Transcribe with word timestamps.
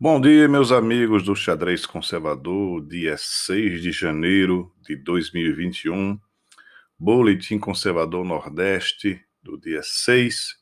Bom 0.00 0.20
dia, 0.20 0.46
meus 0.46 0.70
amigos 0.70 1.24
do 1.24 1.34
Xadrez 1.34 1.84
Conservador, 1.84 2.86
dia 2.86 3.16
6 3.18 3.82
de 3.82 3.90
janeiro 3.90 4.72
de 4.80 4.94
2021, 4.94 6.16
Boletim 6.96 7.58
Conservador 7.58 8.24
Nordeste, 8.24 9.20
do 9.42 9.58
dia 9.58 9.80
6, 9.82 10.54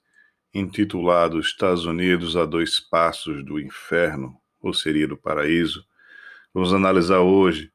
intitulado 0.55 1.39
Estados 1.39 1.85
Unidos 1.85 2.35
a 2.35 2.47
dois 2.47 2.81
passos 2.81 3.45
do 3.45 3.61
inferno, 3.61 4.41
ou 4.59 4.73
seria 4.73 5.07
do 5.07 5.19
paraíso. 5.19 5.87
Vamos 6.55 6.73
analisar 6.73 7.21
hoje 7.21 7.71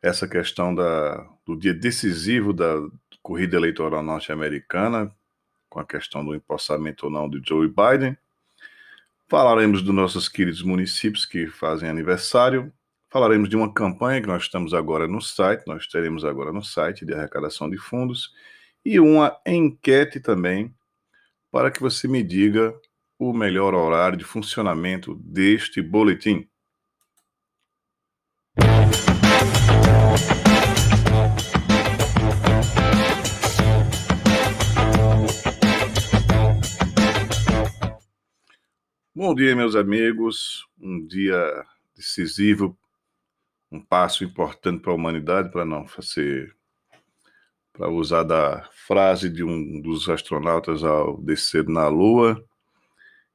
essa 0.00 0.26
questão 0.26 0.74
da, 0.74 1.28
do 1.44 1.58
dia 1.58 1.74
decisivo 1.74 2.54
da 2.54 2.74
corrida 3.20 3.58
eleitoral 3.58 4.02
norte-americana, 4.02 5.14
com 5.68 5.78
a 5.78 5.84
questão 5.84 6.24
do 6.24 6.34
empossamento 6.34 7.04
ou 7.04 7.12
não 7.12 7.28
de 7.28 7.42
Joe 7.46 7.68
Biden 7.68 8.16
Falaremos 9.28 9.82
dos 9.82 9.92
nossos 9.92 10.28
queridos 10.28 10.62
municípios 10.62 11.26
que 11.26 11.48
fazem 11.48 11.88
aniversário. 11.88 12.72
Falaremos 13.10 13.48
de 13.48 13.56
uma 13.56 13.72
campanha 13.74 14.20
que 14.20 14.28
nós 14.28 14.44
estamos 14.44 14.72
agora 14.72 15.08
no 15.08 15.20
site, 15.20 15.66
nós 15.66 15.88
teremos 15.88 16.24
agora 16.24 16.52
no 16.52 16.62
site 16.62 17.04
de 17.04 17.12
arrecadação 17.12 17.68
de 17.68 17.76
fundos 17.76 18.30
e 18.84 19.00
uma 19.00 19.36
enquete 19.44 20.20
também 20.20 20.72
para 21.50 21.72
que 21.72 21.80
você 21.80 22.06
me 22.06 22.22
diga 22.22 22.72
o 23.18 23.32
melhor 23.32 23.74
horário 23.74 24.16
de 24.16 24.24
funcionamento 24.24 25.16
deste 25.16 25.82
boletim. 25.82 26.48
Bom 39.18 39.34
dia, 39.34 39.56
meus 39.56 39.74
amigos. 39.74 40.68
Um 40.78 41.06
dia 41.06 41.64
decisivo, 41.96 42.76
um 43.72 43.80
passo 43.80 44.22
importante 44.24 44.82
para 44.82 44.92
a 44.92 44.94
humanidade, 44.94 45.50
para 45.50 45.64
não 45.64 45.88
fazer, 45.88 46.54
para 47.72 47.88
usar 47.88 48.24
da 48.24 48.68
frase 48.86 49.30
de 49.30 49.42
um 49.42 49.80
dos 49.80 50.06
astronautas 50.10 50.84
ao 50.84 51.16
descer 51.16 51.66
na 51.66 51.88
Lua. 51.88 52.44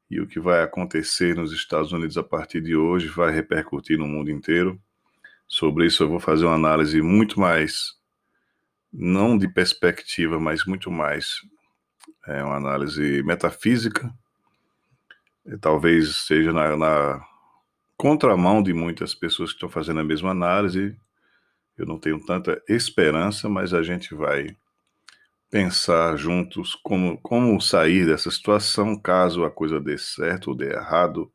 E 0.07 0.21
o 0.21 0.27
que 0.27 0.39
vai 0.39 0.61
acontecer 0.61 1.35
nos 1.35 1.51
Estados 1.51 1.91
Unidos 1.91 2.15
a 2.15 2.23
partir 2.23 2.61
de 2.61 2.75
hoje 2.75 3.07
vai 3.07 3.31
repercutir 3.31 3.97
no 3.97 4.07
mundo 4.07 4.29
inteiro. 4.29 4.79
Sobre 5.47 5.87
isso, 5.87 6.03
eu 6.03 6.09
vou 6.09 6.19
fazer 6.19 6.45
uma 6.45 6.53
análise 6.53 7.01
muito 7.01 7.39
mais, 7.39 7.95
não 8.93 9.35
de 9.35 9.47
perspectiva, 9.51 10.39
mas 10.39 10.63
muito 10.63 10.91
mais, 10.91 11.41
é 12.27 12.43
uma 12.43 12.57
análise 12.57 13.23
metafísica 13.23 14.13
talvez 15.59 16.15
seja 16.27 16.53
na, 16.53 16.75
na 16.77 17.25
contramão 17.97 18.63
de 18.63 18.73
muitas 18.73 19.13
pessoas 19.13 19.51
que 19.51 19.57
estão 19.57 19.69
fazendo 19.69 19.99
a 19.99 20.03
mesma 20.03 20.31
análise. 20.31 20.97
Eu 21.77 21.85
não 21.85 21.99
tenho 21.99 22.23
tanta 22.25 22.61
esperança, 22.67 23.49
mas 23.49 23.73
a 23.73 23.83
gente 23.83 24.13
vai 24.13 24.55
pensar 25.49 26.15
juntos 26.15 26.75
como, 26.75 27.17
como 27.21 27.59
sair 27.59 28.05
dessa 28.05 28.31
situação, 28.31 28.97
caso 28.97 29.43
a 29.43 29.51
coisa 29.51 29.79
dê 29.79 29.97
certo 29.97 30.51
ou 30.51 30.55
dê 30.55 30.73
errado, 30.73 31.31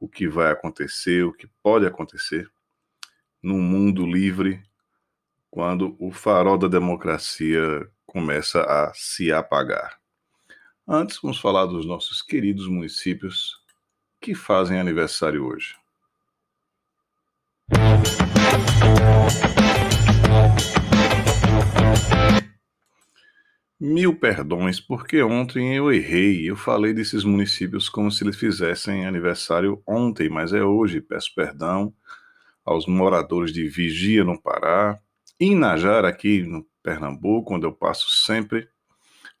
o 0.00 0.08
que 0.08 0.26
vai 0.26 0.50
acontecer, 0.50 1.24
o 1.24 1.32
que 1.32 1.46
pode 1.62 1.86
acontecer 1.86 2.50
num 3.42 3.60
mundo 3.60 4.06
livre 4.06 4.62
quando 5.50 5.94
o 5.98 6.10
farol 6.10 6.56
da 6.56 6.66
democracia 6.66 7.88
começa 8.06 8.62
a 8.62 8.92
se 8.94 9.30
apagar. 9.30 10.01
Antes, 10.86 11.20
vamos 11.22 11.38
falar 11.38 11.66
dos 11.66 11.86
nossos 11.86 12.20
queridos 12.20 12.66
municípios 12.66 13.56
que 14.20 14.34
fazem 14.34 14.80
aniversário 14.80 15.46
hoje. 15.46 15.76
Mil 23.78 24.18
perdões, 24.18 24.80
porque 24.80 25.22
ontem 25.22 25.76
eu 25.76 25.92
errei. 25.92 26.50
Eu 26.50 26.56
falei 26.56 26.92
desses 26.92 27.22
municípios 27.22 27.88
como 27.88 28.10
se 28.10 28.24
eles 28.24 28.36
fizessem 28.36 29.06
aniversário 29.06 29.80
ontem, 29.86 30.28
mas 30.28 30.52
é 30.52 30.64
hoje. 30.64 31.00
Peço 31.00 31.32
perdão 31.32 31.94
aos 32.64 32.86
moradores 32.86 33.52
de 33.52 33.68
Vigia, 33.68 34.24
no 34.24 34.40
Pará, 34.40 35.00
Inajara, 35.38 36.08
aqui 36.08 36.42
no 36.42 36.66
Pernambuco, 36.82 37.54
onde 37.54 37.66
eu 37.66 37.72
passo 37.72 38.10
sempre 38.10 38.68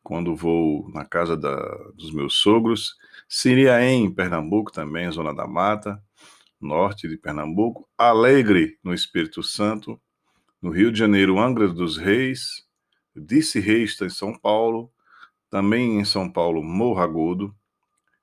quando 0.02 0.34
vou 0.34 0.90
na 0.90 1.04
casa 1.04 1.36
da, 1.36 1.56
dos 1.94 2.12
meus 2.12 2.34
sogros. 2.34 2.96
Siriaém, 3.28 4.04
em 4.04 4.14
Pernambuco, 4.14 4.72
também, 4.72 5.10
Zona 5.10 5.34
da 5.34 5.46
Mata, 5.46 6.02
norte 6.60 7.08
de 7.08 7.16
Pernambuco. 7.16 7.88
Alegre, 7.96 8.78
no 8.82 8.92
Espírito 8.92 9.42
Santo. 9.42 10.00
No 10.60 10.70
Rio 10.70 10.92
de 10.92 10.98
Janeiro, 10.98 11.38
Angra 11.38 11.68
dos 11.68 11.96
Reis. 11.96 12.64
Disse 13.14 13.60
Reis, 13.60 14.00
em 14.00 14.08
São 14.08 14.36
Paulo. 14.36 14.90
Também 15.50 15.98
em 15.98 16.04
São 16.04 16.30
Paulo, 16.30 16.62
Morro 16.62 17.00
Agudo. 17.00 17.54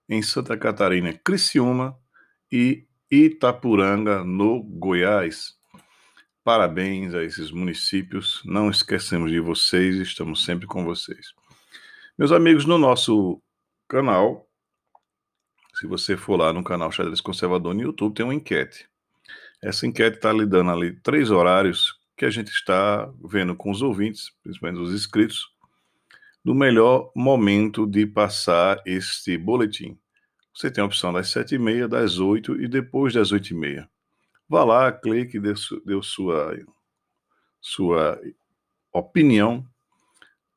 Em 0.07 0.22
Santa 0.22 0.57
Catarina, 0.57 1.13
Criciúma. 1.13 1.97
E 2.51 2.85
Itapuranga, 3.11 4.23
no 4.23 4.61
Goiás. 4.63 5.57
Parabéns 6.44 7.13
a 7.13 7.23
esses 7.23 7.51
municípios. 7.51 8.41
Não 8.46 8.69
esquecemos 8.69 9.31
de 9.31 9.40
vocês, 9.40 9.97
estamos 9.97 10.46
sempre 10.46 10.66
com 10.66 10.84
vocês. 10.84 11.34
Meus 12.19 12.34
amigos, 12.34 12.66
no 12.66 12.78
nosso 12.78 13.41
canal, 13.88 14.46
se 15.74 15.88
você 15.88 16.18
for 16.18 16.35
lá 16.35 16.52
no 16.52 16.62
canal 16.62 16.91
Xadrez 16.91 17.22
Conservador 17.22 17.74
no 17.74 17.81
YouTube, 17.81 18.13
tem 18.13 18.25
uma 18.25 18.35
enquete. 18.35 18.90
Essa 19.63 19.88
enquete 19.88 20.18
está 20.18 20.34
lhe 20.34 20.46
dando 20.46 20.69
ali 20.69 21.00
três 21.00 21.31
horários 21.31 21.97
que 22.18 22.25
a 22.25 22.29
gente 22.29 22.50
está 22.50 23.09
vendo 23.24 23.56
com 23.56 23.72
os 23.72 23.81
ouvintes, 23.81 24.34
principalmente 24.44 24.81
os 24.81 24.94
inscritos, 24.94 25.56
do 26.44 26.53
melhor 26.53 27.09
momento 27.16 27.88
de 27.88 28.06
passar 28.06 28.81
este 28.85 29.38
boletim. 29.38 29.97
Você 30.53 30.69
tem 30.69 30.81
a 30.81 30.88
opção 30.88 31.13
das 31.13 31.29
sete 31.29 31.56
e 31.56 31.58
meia, 31.58 31.88
das 31.88 32.19
oito 32.19 32.62
e 32.62 32.68
depois 32.68 33.13
das 33.13 33.31
oito 33.31 33.52
e 33.52 33.56
meia. 33.56 33.90
Vá 34.46 34.66
lá, 34.66 34.91
clique, 34.91 35.40
dê 35.40 35.56
sua, 35.56 36.59
sua 37.62 38.22
opinião 38.91 39.66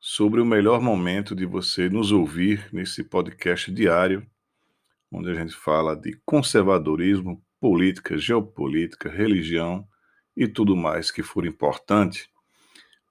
sobre 0.05 0.41
o 0.41 0.45
melhor 0.45 0.81
momento 0.81 1.33
de 1.33 1.47
você 1.47 1.89
nos 1.89 2.11
ouvir 2.11 2.69
nesse 2.73 3.05
podcast 3.05 3.71
diário, 3.71 4.27
onde 5.13 5.31
a 5.31 5.35
gente 5.35 5.55
fala 5.55 5.95
de 5.95 6.21
conservadorismo, 6.27 7.41
política, 7.61 8.19
geopolítica, 8.19 9.09
religião 9.09 9.87
e 10.37 10.49
tudo 10.49 10.75
mais 10.75 11.13
que 11.13 11.23
for 11.23 11.47
importante. 11.47 12.29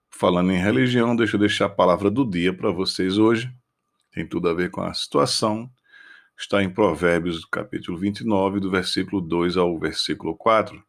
Falando 0.10 0.52
em 0.52 0.58
religião, 0.58 1.16
deixa 1.16 1.38
eu 1.38 1.40
deixar 1.40 1.68
a 1.68 1.70
palavra 1.70 2.12
do 2.12 2.30
dia 2.30 2.54
para 2.54 2.72
vocês 2.72 3.18
hoje. 3.18 3.50
Tem 4.12 4.28
tudo 4.28 4.50
a 4.50 4.54
ver 4.54 4.70
com 4.70 4.82
a 4.82 4.94
situação. 4.94 5.72
Está 6.38 6.62
em 6.62 6.70
Provérbios, 6.70 7.46
capítulo 7.46 7.98
29, 7.98 8.60
do 8.60 8.70
versículo 8.70 9.22
2 9.22 9.56
ao 9.56 9.80
versículo 9.80 10.36
4. 10.36 10.84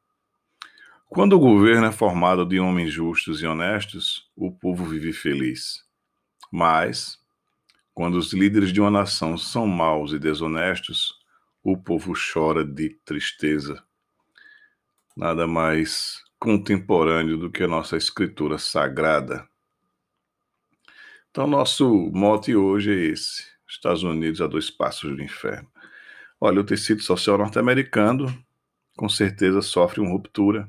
Quando 1.08 1.34
o 1.34 1.38
governo 1.38 1.86
é 1.86 1.92
formado 1.92 2.44
de 2.44 2.58
homens 2.58 2.92
justos 2.92 3.40
e 3.40 3.46
honestos, 3.46 4.28
o 4.34 4.50
povo 4.50 4.84
vive 4.84 5.12
feliz. 5.12 5.91
Mas, 6.52 7.18
quando 7.94 8.18
os 8.18 8.34
líderes 8.34 8.74
de 8.74 8.80
uma 8.80 8.90
nação 8.90 9.38
são 9.38 9.66
maus 9.66 10.12
e 10.12 10.18
desonestos, 10.18 11.18
o 11.62 11.78
povo 11.78 12.12
chora 12.12 12.62
de 12.62 12.90
tristeza. 13.06 13.82
Nada 15.16 15.46
mais 15.46 16.22
contemporâneo 16.38 17.38
do 17.38 17.50
que 17.50 17.62
a 17.62 17.68
nossa 17.68 17.96
escritura 17.96 18.58
sagrada. 18.58 19.48
Então, 21.30 21.46
nosso 21.46 21.88
mote 22.12 22.54
hoje 22.54 22.92
é 22.92 23.12
esse: 23.12 23.46
Estados 23.66 24.02
Unidos 24.02 24.42
a 24.42 24.46
dois 24.46 24.70
passos 24.70 25.16
do 25.16 25.22
inferno. 25.22 25.70
Olha, 26.38 26.60
o 26.60 26.64
tecido 26.64 27.00
social 27.00 27.38
norte-americano 27.38 28.26
com 28.94 29.08
certeza 29.08 29.62
sofre 29.62 30.02
uma 30.02 30.10
ruptura 30.10 30.68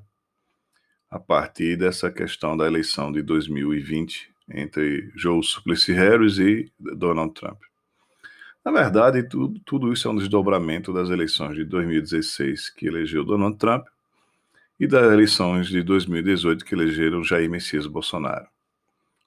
a 1.09 1.19
partir 1.19 1.75
dessa 1.75 2.09
questão 2.09 2.56
da 2.56 2.65
eleição 2.65 3.12
de 3.12 3.21
2020 3.21 4.32
entre 4.49 5.11
Joe 5.15 5.43
Suplicy 5.43 5.93
Harris 5.93 6.37
e 6.37 6.71
Donald 6.79 7.33
Trump. 7.33 7.59
Na 8.63 8.71
verdade, 8.71 9.23
tudo, 9.23 9.59
tudo 9.65 9.91
isso 9.91 10.07
é 10.07 10.11
um 10.11 10.15
desdobramento 10.15 10.93
das 10.93 11.09
eleições 11.09 11.55
de 11.55 11.65
2016, 11.65 12.69
que 12.69 12.87
elegeu 12.87 13.25
Donald 13.25 13.57
Trump, 13.57 13.85
e 14.79 14.87
das 14.87 15.11
eleições 15.11 15.67
de 15.67 15.83
2018, 15.83 16.63
que 16.63 16.73
elegeram 16.73 17.23
Jair 17.23 17.49
Messias 17.49 17.85
Bolsonaro. 17.85 18.47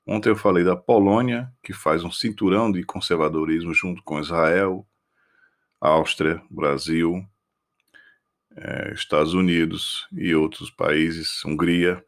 Ontem 0.06 0.30
eu 0.30 0.36
falei 0.36 0.64
da 0.64 0.76
Polônia, 0.76 1.52
que 1.62 1.72
faz 1.72 2.04
um 2.04 2.10
cinturão 2.10 2.70
de 2.70 2.82
conservadorismo 2.82 3.74
junto 3.74 4.02
com 4.02 4.20
Israel, 4.20 4.86
Áustria, 5.80 6.42
Brasil, 6.48 7.26
eh, 8.56 8.92
Estados 8.94 9.34
Unidos 9.34 10.06
e 10.12 10.34
outros 10.34 10.70
países, 10.70 11.44
Hungria. 11.44 12.02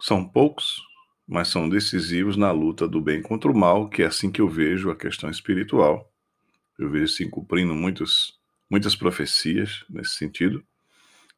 São 0.00 0.26
poucos, 0.26 0.82
mas 1.26 1.48
são 1.48 1.68
decisivos 1.68 2.36
na 2.36 2.50
luta 2.52 2.86
do 2.86 3.00
bem 3.00 3.22
contra 3.22 3.50
o 3.50 3.56
mal, 3.56 3.88
que 3.88 4.02
é 4.02 4.06
assim 4.06 4.30
que 4.30 4.40
eu 4.40 4.48
vejo 4.48 4.90
a 4.90 4.96
questão 4.96 5.30
espiritual. 5.30 6.12
Eu 6.78 6.90
vejo 6.90 7.08
se 7.08 7.28
cumprindo 7.28 7.74
muitos, 7.74 8.38
muitas 8.68 8.94
profecias 8.94 9.84
nesse 9.88 10.14
sentido. 10.14 10.62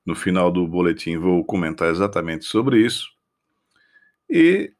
No 0.05 0.15
final 0.15 0.51
do 0.51 0.67
boletim 0.67 1.17
vou 1.17 1.45
comentar 1.45 1.91
exatamente 1.91 2.45
sobre 2.45 2.85
isso. 2.85 3.09
E 4.29 4.73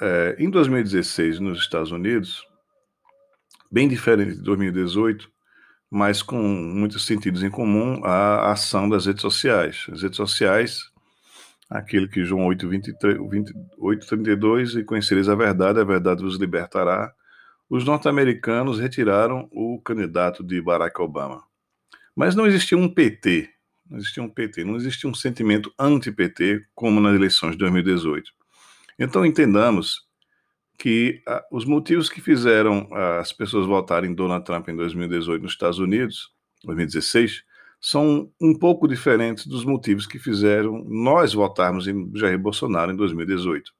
é, 0.00 0.36
em 0.38 0.48
2016, 0.48 1.40
nos 1.40 1.60
Estados 1.60 1.90
Unidos, 1.90 2.46
bem 3.70 3.88
diferente 3.88 4.36
de 4.36 4.42
2018, 4.42 5.30
mas 5.90 6.22
com 6.22 6.40
muitos 6.40 7.06
sentidos 7.06 7.42
em 7.42 7.50
comum, 7.50 8.04
a 8.04 8.52
ação 8.52 8.88
das 8.88 9.06
redes 9.06 9.22
sociais. 9.22 9.86
As 9.90 10.02
redes 10.02 10.16
sociais, 10.16 10.90
aquilo 11.68 12.08
que 12.08 12.24
João 12.24 12.46
8, 12.46 12.68
23, 12.68 13.18
28, 13.30 14.06
32, 14.06 14.74
e 14.76 14.84
conhecereis 14.84 15.28
a 15.28 15.34
verdade, 15.34 15.80
a 15.80 15.84
verdade 15.84 16.22
vos 16.22 16.38
libertará. 16.38 17.12
Os 17.68 17.84
norte-americanos 17.84 18.78
retiraram 18.78 19.48
o 19.52 19.80
candidato 19.80 20.42
de 20.42 20.60
Barack 20.60 21.00
Obama. 21.00 21.42
Mas 22.16 22.34
não 22.34 22.46
existia 22.46 22.78
um 22.78 22.88
PT, 22.88 23.50
não 23.88 23.98
existia 23.98 24.22
um 24.22 24.28
PT, 24.28 24.64
não 24.64 24.76
existia 24.76 25.08
um 25.08 25.14
sentimento 25.14 25.72
anti-PT 25.78 26.64
como 26.74 27.00
nas 27.00 27.14
eleições 27.14 27.52
de 27.52 27.58
2018. 27.58 28.32
Então 28.98 29.24
entendamos 29.24 30.08
que 30.78 31.22
ah, 31.26 31.44
os 31.50 31.64
motivos 31.64 32.08
que 32.08 32.20
fizeram 32.20 32.88
ah, 32.92 33.18
as 33.18 33.32
pessoas 33.32 33.66
votarem 33.66 34.14
Donald 34.14 34.44
Trump 34.44 34.68
em 34.68 34.76
2018 34.76 35.42
nos 35.42 35.52
Estados 35.52 35.78
Unidos, 35.78 36.32
2016, 36.64 37.44
são 37.80 38.30
um 38.40 38.54
pouco 38.56 38.88
diferentes 38.88 39.46
dos 39.46 39.64
motivos 39.64 40.06
que 40.06 40.18
fizeram 40.18 40.84
nós 40.88 41.32
votarmos 41.32 41.86
em 41.86 42.10
Jair 42.16 42.38
Bolsonaro 42.38 42.92
em 42.92 42.96
2018. 42.96 43.72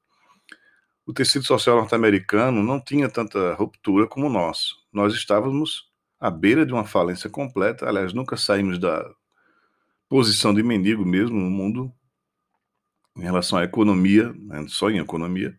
O 1.07 1.13
tecido 1.13 1.45
social 1.45 1.77
norte-americano 1.77 2.63
não 2.63 2.81
tinha 2.81 3.09
tanta 3.09 3.55
ruptura 3.55 4.07
como 4.07 4.29
nós. 4.29 4.77
Nós 4.93 5.15
estávamos 5.15 5.91
à 6.21 6.31
beira 6.31 6.67
de 6.67 6.73
uma 6.73 6.85
falência 6.85 7.31
completa, 7.31 7.89
aliás, 7.89 8.13
nunca 8.13 8.37
saímos 8.37 8.79
da 8.79 9.11
posição 10.09 10.55
de 10.55 10.63
mendigo 10.63 11.05
mesmo 11.05 11.39
no 11.39 11.51
mundo 11.51 11.93
em 13.17 13.23
relação 13.23 13.59
à 13.59 13.65
economia, 13.65 14.33
né, 14.37 14.65
só 14.69 14.91
em 14.91 14.99
economia. 14.99 15.59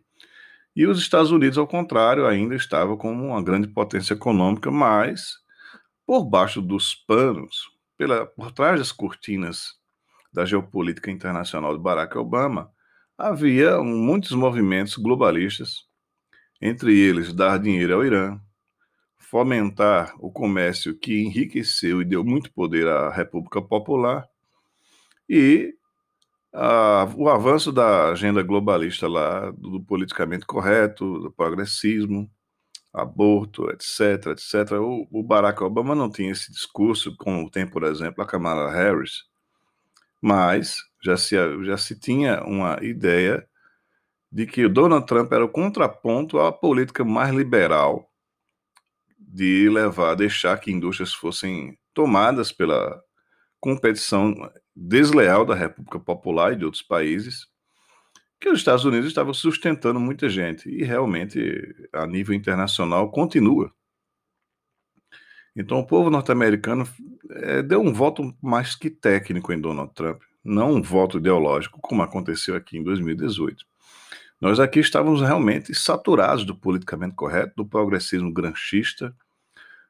E 0.76 0.88
os 0.88 1.00
Estados 1.00 1.32
Unidos, 1.32 1.58
ao 1.58 1.68
contrário, 1.68 2.26
ainda 2.26 2.56
estava 2.56 2.96
como 2.96 3.26
uma 3.28 3.44
grande 3.44 3.68
potência 3.68 4.14
econômica, 4.14 4.72
mas 4.72 5.38
por 6.06 6.26
baixo 6.26 6.62
dos 6.62 6.96
panos, 6.96 7.70
pela, 8.00 8.26
por 8.26 8.54
trás 8.54 8.80
das 8.80 8.94
cortinas 8.94 9.74
da 10.32 10.46
geopolítica 10.46 11.12
internacional 11.12 11.76
de 11.76 11.84
Barack 11.84 12.18
Obama, 12.18 12.72
havia 13.18 13.78
muitos 13.84 14.32
movimentos 14.32 14.96
globalistas, 14.96 15.84
entre 16.62 16.98
eles 16.98 17.34
dar 17.34 17.60
dinheiro 17.60 17.96
ao 17.96 18.06
Irã, 18.06 18.40
fomentar 19.18 20.14
o 20.18 20.32
comércio 20.32 20.98
que 20.98 21.20
enriqueceu 21.20 22.02
e 22.02 22.06
deu 22.06 22.24
muito 22.24 22.54
poder 22.54 22.88
à 22.88 23.10
República 23.10 23.62
Popular 23.62 24.26
e 25.28 25.76
o 27.18 27.28
avanço 27.28 27.70
da 27.70 28.12
agenda 28.12 28.42
globalista 28.42 29.10
lá, 29.10 29.52
do 29.52 29.84
politicamente 29.84 30.46
correto, 30.46 31.20
do 31.20 31.32
progressismo, 31.32 32.32
aborto, 32.94 33.70
etc, 33.70 34.28
etc. 34.28 34.74
O, 34.80 35.08
o, 35.12 35.24
Barack 35.24 35.64
Obama 35.64 35.94
não 35.96 36.10
tinha 36.10 36.32
esse 36.32 36.52
discurso, 36.52 37.16
como 37.18 37.50
tem, 37.50 37.68
por 37.68 37.84
exemplo, 37.84 38.24
a 38.24 38.28
Kamala 38.28 38.72
Harris, 38.72 39.24
mas 40.22 40.78
já 41.04 41.16
se, 41.16 41.36
já 41.64 41.78
se 41.78 41.98
tinha 42.00 42.44
uma 42.44 42.78
ideia 42.84 43.48
de 44.32 44.46
que 44.46 44.66
o 44.66 44.70
Donald 44.70 45.06
Trump 45.06 45.32
era 45.32 45.46
o 45.46 45.50
contraponto 45.50 46.40
à 46.40 46.52
política 46.52 47.04
mais 47.04 47.34
liberal 47.34 48.10
de 49.18 49.70
levar, 49.70 50.16
deixar 50.16 50.58
que 50.60 50.72
indústrias 50.72 51.14
fossem 51.14 51.78
tomadas 51.94 52.52
pela 52.52 53.02
competição 53.60 54.34
desleal 54.76 55.46
da 55.46 55.56
República 55.56 56.00
Popular 56.00 56.54
e 56.54 56.56
de 56.56 56.66
outros 56.66 56.84
países, 56.84 57.48
que 58.40 58.50
os 58.50 58.60
Estados 58.60 58.86
Unidos 58.86 59.08
estavam 59.08 59.34
sustentando 59.34 60.00
muita 60.00 60.30
gente 60.30 60.70
e 60.70 60.84
realmente 60.84 61.76
a 61.92 62.08
nível 62.08 62.34
internacional 62.34 63.12
continua. 63.12 63.72
Então 65.56 65.80
o 65.80 65.86
povo 65.86 66.10
norte-americano 66.10 66.88
é, 67.32 67.62
deu 67.62 67.82
um 67.82 67.94
voto 67.94 68.34
mais 68.42 68.76
que 68.76 68.90
técnico 68.90 69.52
em 69.52 69.60
Donald 69.60 69.94
Trump, 69.94 70.22
não 70.44 70.76
um 70.76 70.82
voto 70.82 71.18
ideológico 71.18 71.80
como 71.82 72.02
aconteceu 72.02 72.56
aqui 72.56 72.78
em 72.78 72.84
2018. 72.84 73.66
Nós 74.40 74.60
aqui 74.60 74.80
estávamos 74.80 75.22
realmente 75.22 75.76
saturados 75.76 76.46
do 76.46 76.56
politicamente 76.56 77.16
correto, 77.16 77.54
do 77.58 77.66
progressismo 77.66 78.32
granchista, 78.32 79.14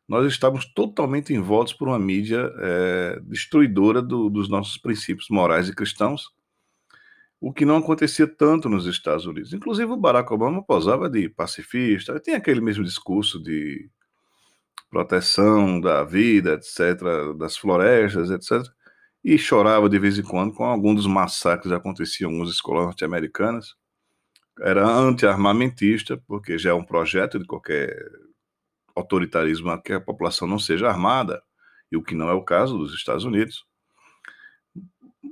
nós 0.10 0.26
estávamos 0.26 0.66
totalmente 0.66 1.36
envoltos 1.36 1.72
por 1.72 1.88
uma 1.88 2.00
mídia 2.00 2.52
é, 2.58 3.20
destruidora 3.22 4.02
do, 4.02 4.28
dos 4.28 4.50
nossos 4.50 4.76
princípios 4.76 5.30
morais 5.30 5.70
e 5.70 5.76
cristãos, 5.76 6.32
o 7.42 7.54
que 7.54 7.66
não 7.66 7.78
acontecia 7.78 8.28
tanto 8.28 8.68
nos 8.68 8.86
Estados 8.86 9.26
Unidos. 9.26 9.54
Inclusive, 9.54 9.92
o 9.92 9.98
Barack 9.98 10.32
Obama 10.34 10.64
posava 10.64 11.10
de 11.10 11.30
pacifista, 11.30 12.20
tem 12.20 12.36
aquele 12.36 12.62
mesmo 12.62 12.84
discurso 12.84 13.42
de 13.42 13.90
proteção 14.90 15.80
da 15.80 16.04
vida, 16.04 16.54
etc., 16.54 17.38
das 17.38 17.58
florestas, 17.58 18.32
etc., 18.32 18.68
e 19.24 19.38
chorava 19.38 19.90
de 19.90 20.00
vez 20.00 20.18
em 20.18 20.24
quando 20.24 20.54
com 20.54 20.66
algum 20.66 20.96
dos 20.96 21.06
massacres 21.06 21.72
que 21.72 21.78
aconteciam 21.78 22.30
em 22.30 22.34
algumas 22.34 22.54
escolas 22.54 22.86
norte-americanas. 22.86 23.76
Era 24.62 24.86
anti-armamentista, 24.86 26.18
porque 26.28 26.58
já 26.58 26.72
é 26.72 26.74
um 26.74 26.84
projeto 26.84 27.40
de 27.40 27.46
qualquer 27.46 27.96
autoritarismo 28.96 29.82
que 29.82 29.94
a 29.94 30.02
população 30.02 30.48
não 30.48 30.60
seja 30.60 30.90
armada, 30.90 31.42
e 31.92 31.98
o 31.98 32.04
que 32.04 32.16
não 32.16 32.30
é 32.30 32.34
o 32.34 32.44
caso 32.44 32.78
dos 32.78 32.94
Estados 32.94 33.24
Unidos. 33.24 33.66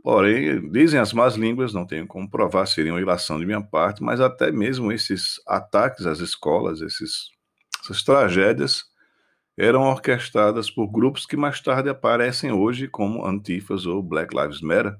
Porém, 0.03 0.69
dizem 0.71 0.99
as 0.99 1.11
más 1.13 1.35
línguas, 1.35 1.73
não 1.73 1.85
tenho 1.85 2.07
como 2.07 2.29
provar, 2.29 2.65
seria 2.65 2.93
uma 2.93 3.01
ilação 3.01 3.39
de 3.39 3.45
minha 3.45 3.61
parte, 3.61 4.01
mas 4.03 4.19
até 4.21 4.51
mesmo 4.51 4.91
esses 4.91 5.41
ataques 5.47 6.05
às 6.05 6.19
escolas, 6.19 6.81
esses, 6.81 7.29
essas 7.83 8.03
tragédias, 8.03 8.83
eram 9.57 9.81
orquestradas 9.81 10.69
por 10.69 10.87
grupos 10.87 11.25
que 11.25 11.35
mais 11.35 11.59
tarde 11.59 11.89
aparecem 11.89 12.51
hoje 12.51 12.87
como 12.87 13.25
Antifas 13.25 13.85
ou 13.85 14.03
Black 14.03 14.35
Lives 14.35 14.61
Matter, 14.61 14.95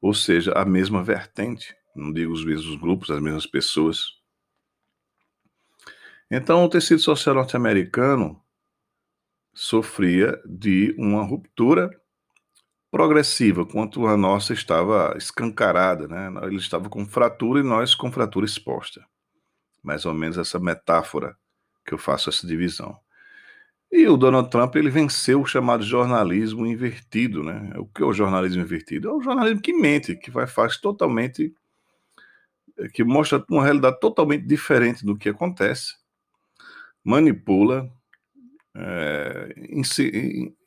ou 0.00 0.14
seja, 0.14 0.52
a 0.52 0.64
mesma 0.64 1.04
vertente, 1.04 1.76
não 1.94 2.12
digo 2.12 2.32
os 2.32 2.44
mesmos 2.44 2.76
grupos, 2.76 3.10
as 3.10 3.20
mesmas 3.20 3.46
pessoas. 3.46 4.00
Então, 6.30 6.64
o 6.64 6.68
tecido 6.68 7.00
social 7.00 7.34
norte-americano 7.34 8.42
sofria 9.54 10.40
de 10.46 10.94
uma 10.98 11.22
ruptura 11.22 11.90
progressiva, 12.92 13.64
quanto 13.64 14.06
a 14.06 14.18
nossa 14.18 14.52
estava 14.52 15.14
escancarada, 15.16 16.06
né? 16.06 16.30
Ele 16.42 16.56
estava 16.56 16.90
com 16.90 17.06
fratura 17.06 17.60
e 17.60 17.62
nós 17.62 17.94
com 17.94 18.12
fratura 18.12 18.44
exposta. 18.44 19.02
Mais 19.82 20.04
ou 20.04 20.12
menos 20.12 20.36
essa 20.36 20.58
metáfora 20.60 21.34
que 21.86 21.94
eu 21.94 21.98
faço 21.98 22.28
essa 22.28 22.46
divisão. 22.46 22.94
E 23.90 24.06
o 24.06 24.16
Donald 24.16 24.50
Trump 24.50 24.76
ele 24.76 24.90
venceu 24.90 25.40
o 25.40 25.46
chamado 25.46 25.82
jornalismo 25.82 26.66
invertido, 26.66 27.42
né? 27.42 27.72
O 27.78 27.86
que 27.86 28.02
é 28.02 28.06
o 28.06 28.12
jornalismo 28.12 28.62
invertido? 28.62 29.08
É 29.08 29.12
o 29.12 29.22
jornalismo 29.22 29.62
que 29.62 29.72
mente, 29.72 30.14
que 30.14 30.30
vai 30.30 30.46
faz 30.46 30.76
totalmente 30.76 31.54
que 32.92 33.04
mostra 33.04 33.42
uma 33.50 33.64
realidade 33.64 33.98
totalmente 34.00 34.46
diferente 34.46 35.04
do 35.04 35.16
que 35.16 35.28
acontece 35.28 35.94
manipula, 37.04 37.90
é, 38.76 39.54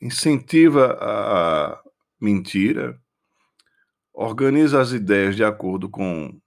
incentiva 0.02 0.98
a 1.00 1.85
mentira, 2.26 3.00
organiza 4.14 4.82
as 4.82 4.92
ideias 4.92 5.36
de 5.36 5.44
acordo 5.44 5.88
com 5.88 6.40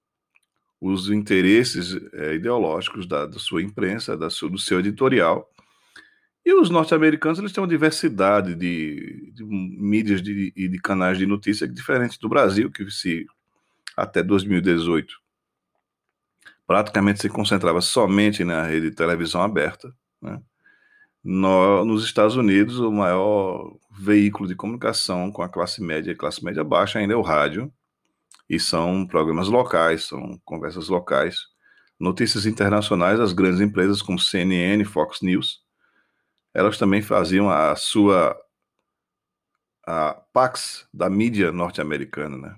os 0.80 1.11
interesses 1.11 1.97
é, 2.12 2.35
ideológicos 2.35 3.06
da, 3.06 3.26
da, 3.26 3.38
sua 3.38 3.62
imprensa, 3.62 4.16
da 4.16 4.30
sua, 4.30 4.50
do 4.50 4.58
seu 4.58 4.80
editorial. 4.80 5.49
E 6.44 6.52
os 6.54 6.70
norte-americanos 6.70 7.38
eles 7.38 7.52
têm 7.52 7.62
uma 7.62 7.68
diversidade 7.68 8.54
de, 8.54 9.32
de 9.32 9.44
mídias 9.44 10.20
e 10.20 10.23
de, 10.23 10.68
de, 10.68 10.78
canais 10.80 11.18
de 11.18 11.26
notícia 11.26 11.68
diferentes 11.68 12.16
do 12.16 12.28
Brasil, 12.28 12.70
que 12.70 12.90
se 12.90 13.26
até 13.97 14.23
2018 14.23 15.14
praticamente 16.66 17.20
se 17.20 17.28
concentrava 17.28 17.80
somente 17.80 18.44
na 18.44 18.62
rede 18.62 18.90
de 18.90 18.97
televisão 18.97 19.42
aberta. 19.42 19.92
Né? 20.20 20.40
No, 21.25 21.85
nos 21.85 22.04
Estados 22.04 22.37
Unidos, 22.37 22.78
o 22.78 22.92
maior 22.92 23.76
veículo 23.98 24.48
de 24.48 24.54
comunicação 24.54 25.32
com 25.32 25.42
a 25.42 25.48
classe 25.48 25.82
média 25.82 26.12
e 26.12 26.14
classe 26.14 26.44
média 26.44 26.62
baixa 26.62 26.98
ainda 26.98 27.14
é 27.14 27.16
o 27.16 27.22
rádio, 27.22 27.72
e 28.48 28.58
são 28.58 29.06
programas 29.06 29.48
locais, 29.48 30.04
são 30.04 30.40
conversas 30.44 30.88
locais. 30.88 31.40
Notícias 32.00 32.46
internacionais, 32.46 33.20
as 33.20 33.32
grandes 33.32 33.60
empresas 33.60 34.00
como 34.00 34.18
CNN, 34.18 34.84
Fox 34.84 35.20
News, 35.20 35.60
elas 36.54 36.78
também 36.78 37.02
faziam 37.02 37.50
a 37.50 37.74
sua 37.76 38.36
a 39.86 40.14
Pax 40.32 40.86
da 40.92 41.08
mídia 41.08 41.50
norte-americana, 41.50 42.36
né? 42.36 42.56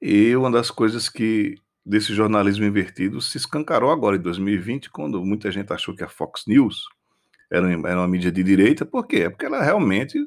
E 0.00 0.34
uma 0.34 0.50
das 0.50 0.70
coisas 0.70 1.08
que 1.08 1.56
desse 1.84 2.14
jornalismo 2.14 2.64
invertido 2.64 3.20
se 3.20 3.36
escancarou 3.36 3.90
agora 3.90 4.16
em 4.16 4.20
2020, 4.20 4.90
quando 4.90 5.22
muita 5.24 5.50
gente 5.52 5.72
achou 5.72 5.94
que 5.94 6.02
a 6.02 6.08
Fox 6.08 6.44
News 6.46 6.84
era, 7.54 7.72
era 7.72 7.98
uma 7.98 8.08
mídia 8.08 8.32
de 8.32 8.42
direita, 8.42 8.84
por 8.84 9.06
quê? 9.06 9.30
Porque 9.30 9.46
ela 9.46 9.62
realmente 9.62 10.18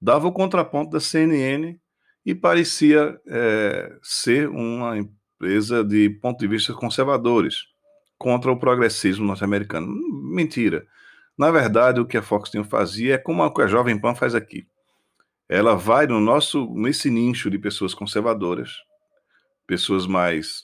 dava 0.00 0.26
o 0.26 0.32
contraponto 0.32 0.90
da 0.90 1.00
CNN 1.00 1.78
e 2.26 2.34
parecia 2.34 3.18
é, 3.26 3.96
ser 4.02 4.48
uma 4.48 4.98
empresa 4.98 5.84
de 5.84 6.10
ponto 6.10 6.38
de 6.38 6.48
vista 6.48 6.72
conservadores 6.72 7.64
contra 8.18 8.50
o 8.50 8.58
progressismo 8.58 9.26
norte-americano. 9.26 9.86
Mentira. 10.32 10.86
Na 11.36 11.50
verdade, 11.50 12.00
o 12.00 12.06
que 12.06 12.16
a 12.16 12.22
Fox 12.22 12.50
News 12.52 12.68
fazia 12.68 13.14
é 13.14 13.18
como 13.18 13.42
a 13.42 13.66
Jovem 13.66 13.98
Pan 13.98 14.14
faz 14.14 14.34
aqui. 14.34 14.66
Ela 15.48 15.74
vai 15.74 16.06
no 16.06 16.20
nosso 16.20 16.72
nesse 16.74 17.10
nicho 17.10 17.50
de 17.50 17.58
pessoas 17.58 17.92
conservadoras, 17.92 18.72
pessoas 19.66 20.06
mais 20.06 20.62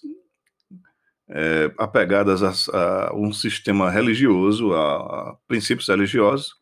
é, 1.30 1.72
apegadas 1.78 2.42
a, 2.42 2.52
a, 2.76 3.14
um 3.14 3.32
sistema 3.32 3.90
religioso, 3.90 4.72
a, 4.72 4.96
a, 4.96 5.36
princípios 5.46 5.88
religiosos, 5.88 6.54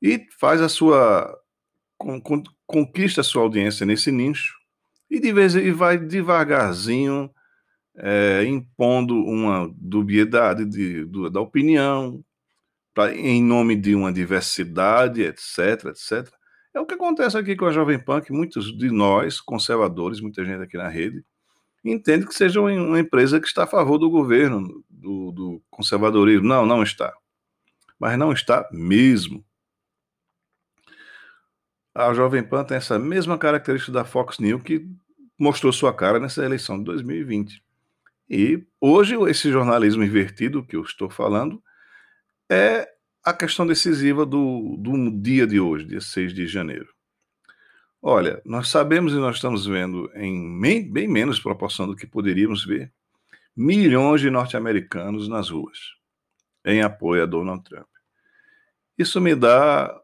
e 0.00 0.26
faz 0.38 0.60
a 0.60 0.68
sua 0.68 1.38
con, 1.96 2.20
con, 2.20 2.42
conquista 2.66 3.20
a 3.20 3.24
sua 3.24 3.42
audiência 3.42 3.86
nesse 3.86 4.10
nicho 4.10 4.54
e 5.10 5.20
de 5.20 5.32
vez 5.32 5.54
e 5.54 5.70
vai 5.70 5.98
devagarzinho 5.98 7.30
é, 7.96 8.44
impondo 8.44 9.14
uma 9.14 9.70
dubiedade 9.76 10.64
de, 10.64 11.04
do, 11.04 11.30
da 11.30 11.40
opinião, 11.40 12.24
pra, 12.94 13.14
em 13.14 13.42
nome 13.42 13.76
de 13.76 13.94
uma 13.94 14.12
diversidade, 14.12 15.22
etc, 15.22 15.86
etc. 15.86 16.32
É 16.74 16.80
o 16.80 16.86
que 16.86 16.94
acontece 16.94 17.36
aqui 17.36 17.54
com 17.54 17.66
a 17.66 17.72
Jovem 17.72 17.98
Pan, 17.98 18.20
que 18.20 18.32
muitos 18.32 18.76
de 18.76 18.90
nós, 18.90 19.40
conservadores, 19.40 20.20
muita 20.20 20.44
gente 20.44 20.62
aqui 20.62 20.76
na 20.76 20.88
rede, 20.88 21.22
entende 21.84 22.26
que 22.26 22.34
seja 22.34 22.60
uma 22.60 23.00
empresa 23.00 23.40
que 23.40 23.46
está 23.46 23.64
a 23.64 23.66
favor 23.66 23.98
do 23.98 24.10
governo, 24.10 24.84
do, 24.88 25.32
do 25.32 25.62
conservadorismo. 25.70 26.46
Não, 26.46 26.64
não 26.64 26.82
está. 26.82 27.12
Mas 27.98 28.18
não 28.18 28.32
está 28.32 28.68
mesmo. 28.72 29.44
A 31.94 32.14
Jovem 32.14 32.42
Pan 32.42 32.64
tem 32.64 32.76
essa 32.76 32.98
mesma 32.98 33.36
característica 33.36 33.92
da 33.92 34.04
Fox 34.04 34.38
News 34.38 34.62
que 34.62 34.86
mostrou 35.38 35.72
sua 35.72 35.92
cara 35.92 36.18
nessa 36.18 36.44
eleição 36.44 36.78
de 36.78 36.84
2020. 36.84 37.62
E 38.30 38.64
hoje 38.80 39.14
esse 39.28 39.50
jornalismo 39.50 40.02
invertido 40.02 40.64
que 40.64 40.76
eu 40.76 40.82
estou 40.82 41.10
falando 41.10 41.62
é 42.50 42.88
a 43.24 43.32
questão 43.32 43.66
decisiva 43.66 44.24
do, 44.24 44.76
do 44.78 45.10
dia 45.10 45.46
de 45.46 45.60
hoje, 45.60 45.86
dia 45.86 46.00
6 46.00 46.32
de 46.32 46.46
janeiro. 46.46 46.91
Olha, 48.04 48.42
nós 48.44 48.68
sabemos 48.68 49.12
e 49.12 49.16
nós 49.16 49.36
estamos 49.36 49.64
vendo 49.64 50.10
em 50.16 50.60
bem, 50.90 51.06
menos 51.06 51.38
proporção 51.38 51.86
do 51.86 51.94
que 51.94 52.04
poderíamos 52.04 52.64
ver, 52.64 52.92
milhões 53.56 54.20
de 54.20 54.28
norte-americanos 54.28 55.28
nas 55.28 55.50
ruas, 55.50 55.78
em 56.64 56.82
apoio 56.82 57.22
a 57.22 57.26
Donald 57.26 57.62
Trump. 57.62 57.86
Isso 58.98 59.20
me 59.20 59.36
dá 59.36 59.96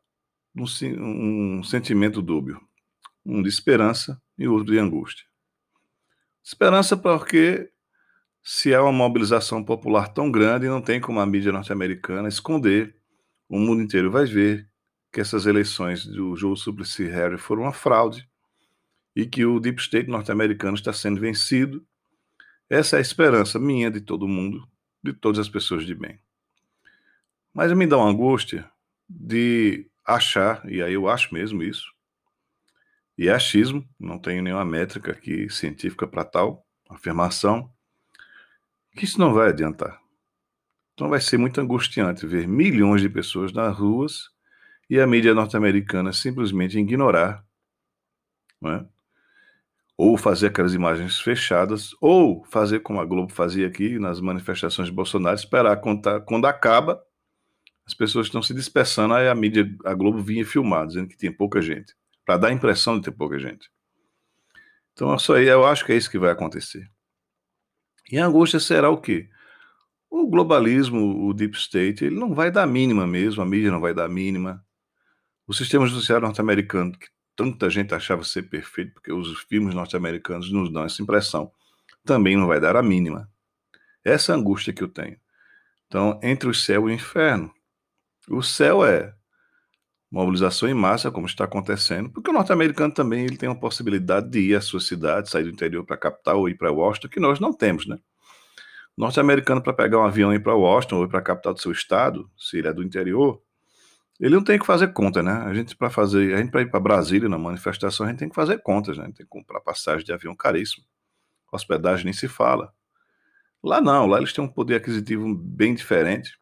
um, 0.54 1.58
um 1.58 1.62
sentimento 1.64 2.22
dúbio, 2.22 2.60
um 3.26 3.42
de 3.42 3.48
esperança 3.48 4.22
e 4.38 4.46
outro 4.46 4.72
de 4.72 4.78
angústia. 4.78 5.26
Esperança 6.40 6.96
porque 6.96 7.68
se 8.44 8.72
é 8.72 8.78
uma 8.78 8.92
mobilização 8.92 9.64
popular 9.64 10.06
tão 10.06 10.30
grande, 10.30 10.68
não 10.68 10.80
tem 10.80 11.00
como 11.00 11.18
a 11.18 11.26
mídia 11.26 11.50
norte-americana 11.50 12.28
esconder, 12.28 12.94
o 13.48 13.58
mundo 13.58 13.82
inteiro 13.82 14.08
vai 14.08 14.24
ver 14.24 14.68
que 15.12 15.20
essas 15.20 15.46
eleições 15.46 16.06
do 16.06 16.36
Joe 16.36 16.56
Suplicy 16.56 17.04
Harry 17.08 17.38
foram 17.38 17.62
uma 17.62 17.72
fraude 17.72 18.28
e 19.16 19.26
que 19.26 19.44
o 19.44 19.58
deep 19.58 19.80
state 19.80 20.08
norte-americano 20.08 20.76
está 20.76 20.92
sendo 20.92 21.20
vencido. 21.20 21.84
Essa 22.68 22.96
é 22.96 22.98
a 22.98 23.02
esperança 23.02 23.58
minha 23.58 23.90
de 23.90 24.00
todo 24.00 24.28
mundo, 24.28 24.68
de 25.02 25.12
todas 25.12 25.38
as 25.38 25.48
pessoas 25.48 25.84
de 25.84 25.94
bem. 25.94 26.20
Mas 27.52 27.72
me 27.72 27.86
dá 27.86 27.96
uma 27.96 28.10
angústia 28.10 28.70
de 29.08 29.90
achar, 30.04 30.62
e 30.70 30.82
aí 30.82 30.92
eu 30.92 31.08
acho 31.08 31.32
mesmo 31.34 31.62
isso, 31.62 31.92
e 33.18 33.28
é 33.28 33.32
achismo, 33.32 33.84
não 33.98 34.16
tenho 34.16 34.40
nenhuma 34.40 34.64
métrica 34.64 35.10
aqui 35.10 35.50
científica 35.50 36.06
para 36.06 36.24
tal 36.24 36.64
afirmação, 36.88 37.68
que 38.94 39.04
isso 39.04 39.18
não 39.18 39.34
vai 39.34 39.48
adiantar. 39.48 40.00
Então 40.94 41.08
vai 41.08 41.20
ser 41.20 41.36
muito 41.36 41.60
angustiante 41.60 42.26
ver 42.26 42.46
milhões 42.46 43.02
de 43.02 43.08
pessoas 43.08 43.52
nas 43.52 43.76
ruas 43.76 44.30
e 44.88 45.00
a 45.00 45.06
mídia 45.06 45.34
norte-americana 45.34 46.12
simplesmente 46.12 46.78
ignorar, 46.78 47.44
é? 48.64 48.84
ou 49.96 50.16
fazer 50.16 50.46
aquelas 50.46 50.74
imagens 50.74 51.20
fechadas, 51.20 51.90
ou 52.00 52.44
fazer 52.44 52.80
como 52.80 53.00
a 53.00 53.04
Globo 53.04 53.32
fazia 53.32 53.66
aqui 53.66 53.98
nas 53.98 54.20
manifestações 54.20 54.88
de 54.88 54.94
Bolsonaro, 54.94 55.34
esperar 55.34 55.80
tá, 56.00 56.20
quando 56.20 56.46
acaba, 56.46 57.02
as 57.84 57.94
pessoas 57.94 58.26
estão 58.26 58.40
se 58.40 58.54
dispersando, 58.54 59.14
aí 59.14 59.28
a 59.28 59.34
mídia, 59.34 59.68
a 59.84 59.94
Globo 59.94 60.20
vinha 60.20 60.46
filmar, 60.46 60.86
dizendo 60.86 61.08
que 61.08 61.16
tem 61.16 61.32
pouca 61.32 61.60
gente, 61.60 61.94
para 62.24 62.36
dar 62.36 62.48
a 62.48 62.52
impressão 62.52 62.96
de 62.96 63.04
ter 63.06 63.10
pouca 63.10 63.38
gente. 63.38 63.68
Então, 64.92 65.14
isso 65.16 65.32
aí, 65.32 65.48
eu 65.48 65.66
acho 65.66 65.84
que 65.84 65.92
é 65.92 65.96
isso 65.96 66.10
que 66.10 66.18
vai 66.18 66.30
acontecer. 66.30 66.88
E 68.10 68.18
a 68.18 68.26
angústia 68.26 68.60
será 68.60 68.90
o 68.90 69.00
quê? 69.00 69.28
O 70.10 70.28
globalismo, 70.28 71.26
o 71.26 71.34
deep 71.34 71.56
state, 71.56 72.04
ele 72.04 72.18
não 72.18 72.34
vai 72.34 72.50
dar 72.50 72.66
mínima 72.66 73.06
mesmo, 73.06 73.42
a 73.42 73.46
mídia 73.46 73.70
não 73.70 73.80
vai 73.80 73.92
dar 73.92 74.08
mínima, 74.08 74.64
o 75.48 75.54
sistema 75.54 75.86
judiciário 75.86 76.26
norte-americano, 76.26 76.92
que 76.92 77.08
tanta 77.34 77.70
gente 77.70 77.94
achava 77.94 78.22
ser 78.22 78.42
perfeito, 78.42 78.92
porque 78.92 79.10
os 79.10 79.40
filmes 79.44 79.74
norte-americanos 79.74 80.52
nos 80.52 80.70
dão 80.70 80.84
essa 80.84 81.00
impressão, 81.00 81.50
também 82.04 82.36
não 82.36 82.46
vai 82.46 82.60
dar 82.60 82.76
a 82.76 82.82
mínima. 82.82 83.30
Essa 84.04 84.34
angústia 84.34 84.74
que 84.74 84.82
eu 84.82 84.88
tenho. 84.88 85.16
Então, 85.86 86.20
entre 86.22 86.50
o 86.50 86.54
céu 86.54 86.86
e 86.88 86.92
o 86.92 86.94
inferno. 86.94 87.50
O 88.28 88.42
céu 88.42 88.84
é 88.84 89.14
mobilização 90.10 90.68
em 90.68 90.74
massa, 90.74 91.10
como 91.10 91.26
está 91.26 91.44
acontecendo, 91.44 92.10
porque 92.10 92.30
o 92.30 92.32
norte-americano 92.32 92.92
também 92.92 93.24
ele 93.24 93.38
tem 93.38 93.48
uma 93.48 93.58
possibilidade 93.58 94.28
de 94.28 94.40
ir 94.40 94.54
à 94.54 94.60
sua 94.60 94.80
cidade, 94.80 95.30
sair 95.30 95.44
do 95.44 95.50
interior 95.50 95.82
para 95.84 95.96
a 95.96 95.98
capital 95.98 96.40
ou 96.40 96.48
ir 96.48 96.58
para 96.58 96.70
Washington, 96.70 97.08
que 97.08 97.20
nós 97.20 97.40
não 97.40 97.54
temos, 97.54 97.86
né? 97.86 97.98
Norte-americano, 98.96 99.62
para 99.62 99.72
pegar 99.72 99.98
um 99.98 100.04
avião 100.04 100.30
e 100.30 100.36
ir 100.36 100.42
para 100.42 100.54
Washington 100.54 100.96
ou 100.96 101.08
para 101.08 101.20
a 101.20 101.22
capital 101.22 101.54
do 101.54 101.60
seu 101.60 101.72
estado, 101.72 102.30
se 102.36 102.58
ele 102.58 102.68
é 102.68 102.72
do 102.72 102.82
interior, 102.82 103.40
ele 104.20 104.34
não 104.34 104.42
tem 104.42 104.58
que 104.58 104.66
fazer 104.66 104.92
conta, 104.92 105.22
né? 105.22 105.32
A 105.32 105.54
gente 105.54 105.76
para 105.76 105.90
fazer, 105.90 106.34
a 106.34 106.38
gente 106.38 106.50
para 106.50 106.62
ir 106.62 106.70
para 106.70 106.80
Brasília 106.80 107.28
na 107.28 107.38
manifestação, 107.38 108.06
a 108.06 108.10
gente 108.10 108.18
tem 108.18 108.28
que 108.28 108.34
fazer 108.34 108.60
contas, 108.62 108.98
né? 108.98 109.04
Tem 109.04 109.14
que 109.14 109.26
comprar 109.26 109.60
passagem 109.60 110.04
de 110.04 110.12
avião 110.12 110.34
caríssimo. 110.34 110.84
Hospedagem 111.52 112.04
nem 112.04 112.12
se 112.12 112.28
fala. 112.28 112.72
Lá 113.62 113.80
não, 113.80 114.06
lá 114.06 114.18
eles 114.18 114.32
têm 114.32 114.42
um 114.42 114.48
poder 114.48 114.76
aquisitivo 114.76 115.34
bem 115.34 115.74
diferente. 115.74 116.38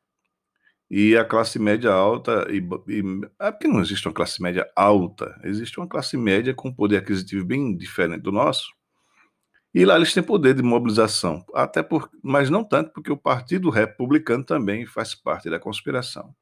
E 0.91 1.17
a 1.17 1.25
classe 1.25 1.59
média 1.59 1.93
alta, 1.93 2.47
e, 2.49 2.59
e, 2.89 3.03
é 3.41 3.51
porque 3.51 3.67
não 3.67 3.81
existe 3.81 4.07
uma 4.07 4.15
classe 4.15 4.41
média 4.41 4.71
alta, 4.77 5.39
existe 5.43 5.79
uma 5.79 5.89
classe 5.89 6.17
média 6.17 6.55
com 6.55 6.73
poder 6.73 6.99
aquisitivo 6.99 7.45
bem 7.45 7.77
diferente 7.77 8.23
do 8.23 8.31
nosso. 8.31 8.69
E 9.75 9.85
lá 9.85 9.97
eles 9.97 10.15
têm 10.15 10.23
poder 10.23 10.55
de 10.55 10.63
mobilização, 10.63 11.45
até 11.55 11.83
por, 11.83 12.09
mas 12.23 12.49
não 12.49 12.65
tanto 12.65 12.93
porque 12.93 13.11
o 13.13 13.17
Partido 13.17 13.69
Republicano 13.69 14.45
também 14.45 14.87
faz 14.87 15.15
parte 15.15 15.51
da 15.51 15.59
conspiração. 15.59 16.35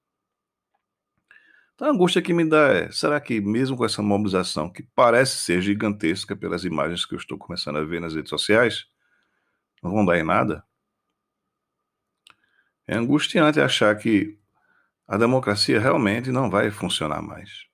Então 1.74 1.88
a 1.88 1.90
angústia 1.90 2.22
que 2.22 2.32
me 2.32 2.44
dá 2.44 2.68
é: 2.68 2.90
será 2.90 3.20
que 3.20 3.40
mesmo 3.40 3.76
com 3.76 3.84
essa 3.84 4.02
mobilização, 4.02 4.70
que 4.70 4.82
parece 4.82 5.38
ser 5.38 5.60
gigantesca 5.60 6.36
pelas 6.36 6.64
imagens 6.64 7.04
que 7.04 7.14
eu 7.14 7.18
estou 7.18 7.36
começando 7.36 7.76
a 7.76 7.84
ver 7.84 8.00
nas 8.00 8.14
redes 8.14 8.30
sociais, 8.30 8.86
não 9.82 9.92
vão 9.92 10.04
dar 10.04 10.18
em 10.18 10.24
nada? 10.24 10.64
É 12.86 12.96
angustiante 12.96 13.60
achar 13.60 13.96
que 13.96 14.38
a 15.06 15.16
democracia 15.16 15.80
realmente 15.80 16.30
não 16.30 16.50
vai 16.50 16.70
funcionar 16.70 17.22
mais. 17.22 17.66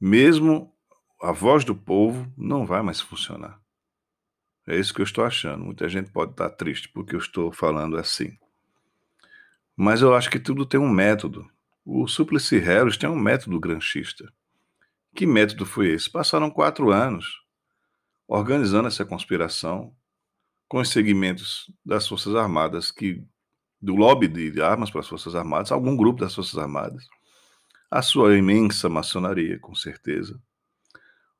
Mesmo 0.00 0.74
a 1.22 1.32
voz 1.32 1.64
do 1.64 1.74
povo 1.74 2.32
não 2.36 2.66
vai 2.66 2.82
mais 2.82 3.00
funcionar. 3.00 3.60
É 4.66 4.76
isso 4.76 4.94
que 4.94 5.00
eu 5.00 5.04
estou 5.04 5.24
achando. 5.24 5.64
Muita 5.64 5.88
gente 5.88 6.10
pode 6.10 6.32
estar 6.32 6.50
triste 6.50 6.88
porque 6.88 7.14
eu 7.14 7.18
estou 7.18 7.52
falando 7.52 7.96
assim. 7.96 8.38
Mas 9.76 10.00
eu 10.00 10.14
acho 10.14 10.30
que 10.30 10.38
tudo 10.38 10.66
tem 10.66 10.78
um 10.78 10.88
método. 10.88 11.50
O 11.92 12.06
Suplicy 12.06 12.60
Harris 12.60 12.96
tem 12.96 13.10
um 13.10 13.18
método 13.18 13.58
granchista. 13.58 14.32
Que 15.12 15.26
método 15.26 15.66
foi 15.66 15.88
esse? 15.88 16.08
Passaram 16.08 16.48
quatro 16.48 16.92
anos 16.92 17.26
organizando 18.28 18.86
essa 18.86 19.04
conspiração 19.04 19.92
com 20.68 20.78
os 20.78 20.90
segmentos 20.90 21.68
das 21.84 22.06
Forças 22.06 22.36
Armadas, 22.36 22.92
que 22.92 23.26
do 23.82 23.96
lobby 23.96 24.28
de 24.28 24.62
armas 24.62 24.88
para 24.88 25.00
as 25.00 25.08
Forças 25.08 25.34
Armadas, 25.34 25.72
algum 25.72 25.96
grupo 25.96 26.20
das 26.20 26.32
Forças 26.32 26.56
Armadas, 26.56 27.08
a 27.90 28.00
sua 28.02 28.38
imensa 28.38 28.88
maçonaria, 28.88 29.58
com 29.58 29.74
certeza, 29.74 30.40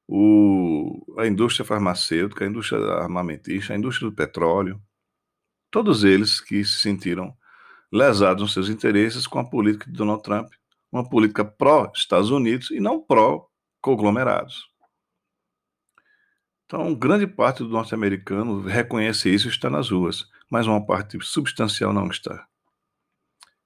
o, 0.09 1.15
a 1.17 1.29
indústria 1.29 1.65
farmacêutica, 1.65 2.45
a 2.45 2.49
indústria 2.49 2.81
armamentista, 2.95 3.73
a 3.73 3.77
indústria 3.77 4.11
do 4.11 4.17
petróleo, 4.17 4.83
todos 5.71 6.03
eles 6.03 6.41
que 6.41 6.65
se 6.65 6.81
sentiram 6.81 7.39
lesados 7.93 8.43
nos 8.43 8.53
seus 8.53 8.69
interesses 8.69 9.27
com 9.27 9.39
a 9.39 9.49
política 9.49 9.87
de 9.91 9.97
Donald 9.97 10.23
Trump, 10.23 10.53
uma 10.93 11.09
política 11.09 11.45
pró-Estados 11.45 12.31
Unidos 12.31 12.71
e 12.71 12.81
não 12.81 13.01
pró-conglomerados. 13.01 14.69
Então, 16.67 16.95
grande 16.95 17.27
parte 17.27 17.63
do 17.63 17.69
norte-americano 17.69 18.61
reconhece 18.63 19.29
isso 19.33 19.49
e 19.49 19.51
está 19.51 19.69
nas 19.69 19.91
ruas, 19.91 20.25
mas 20.51 20.67
uma 20.67 20.85
parte 20.85 21.19
substancial 21.23 21.93
não 21.93 22.09
está. 22.09 22.47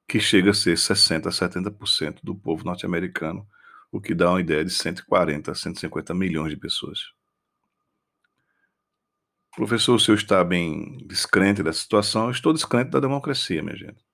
que 0.09 0.19
chega 0.21 0.51
a 0.51 0.55
ser 0.55 0.77
60% 0.77 1.27
a 1.27 1.31
70% 1.31 2.21
do 2.23 2.35
povo 2.35 2.65
norte-americano, 2.65 3.47
o 3.93 4.01
que 4.01 4.15
dá 4.15 4.31
uma 4.31 4.41
ideia 4.41 4.65
de 4.65 4.71
140 4.71 5.53
a 5.53 5.55
150 5.55 6.15
milhões 6.15 6.51
de 6.51 6.57
pessoas. 6.57 7.01
Professor, 9.57 9.95
o 9.95 9.99
senhor 10.01 10.17
está 10.17 10.43
bem 10.45 10.99
descrente 11.07 11.63
da 11.63 11.73
situação? 11.73 12.25
Eu 12.27 12.31
estou 12.33 12.53
descrente 12.53 12.91
da 12.91 13.01
democracia, 13.01 13.63
minha 13.63 13.77
gente. 13.77 14.05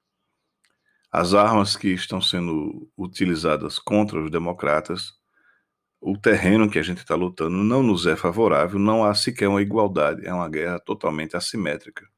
As 1.12 1.34
armas 1.34 1.76
que 1.76 1.88
estão 1.88 2.20
sendo 2.20 2.88
utilizadas 2.96 3.78
contra 3.78 4.22
os 4.22 4.30
democratas, 4.30 5.12
o 6.00 6.16
terreno 6.16 6.70
que 6.70 6.78
a 6.78 6.82
gente 6.82 6.98
está 6.98 7.16
lutando 7.16 7.56
não 7.56 7.82
nos 7.82 8.06
é 8.06 8.16
favorável, 8.16 8.78
não 8.78 9.04
há 9.04 9.14
sequer 9.14 9.48
uma 9.48 9.60
igualdade, 9.60 10.24
é 10.24 10.32
uma 10.32 10.48
guerra 10.48 10.78
totalmente 10.78 11.36
assimétrica. 11.36 12.08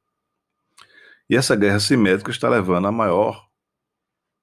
E 1.29 1.35
essa 1.35 1.55
guerra 1.55 1.77
assimétrica 1.77 2.29
está 2.29 2.47
levando 2.47 2.87
a 2.87 2.91
maior 2.91 3.47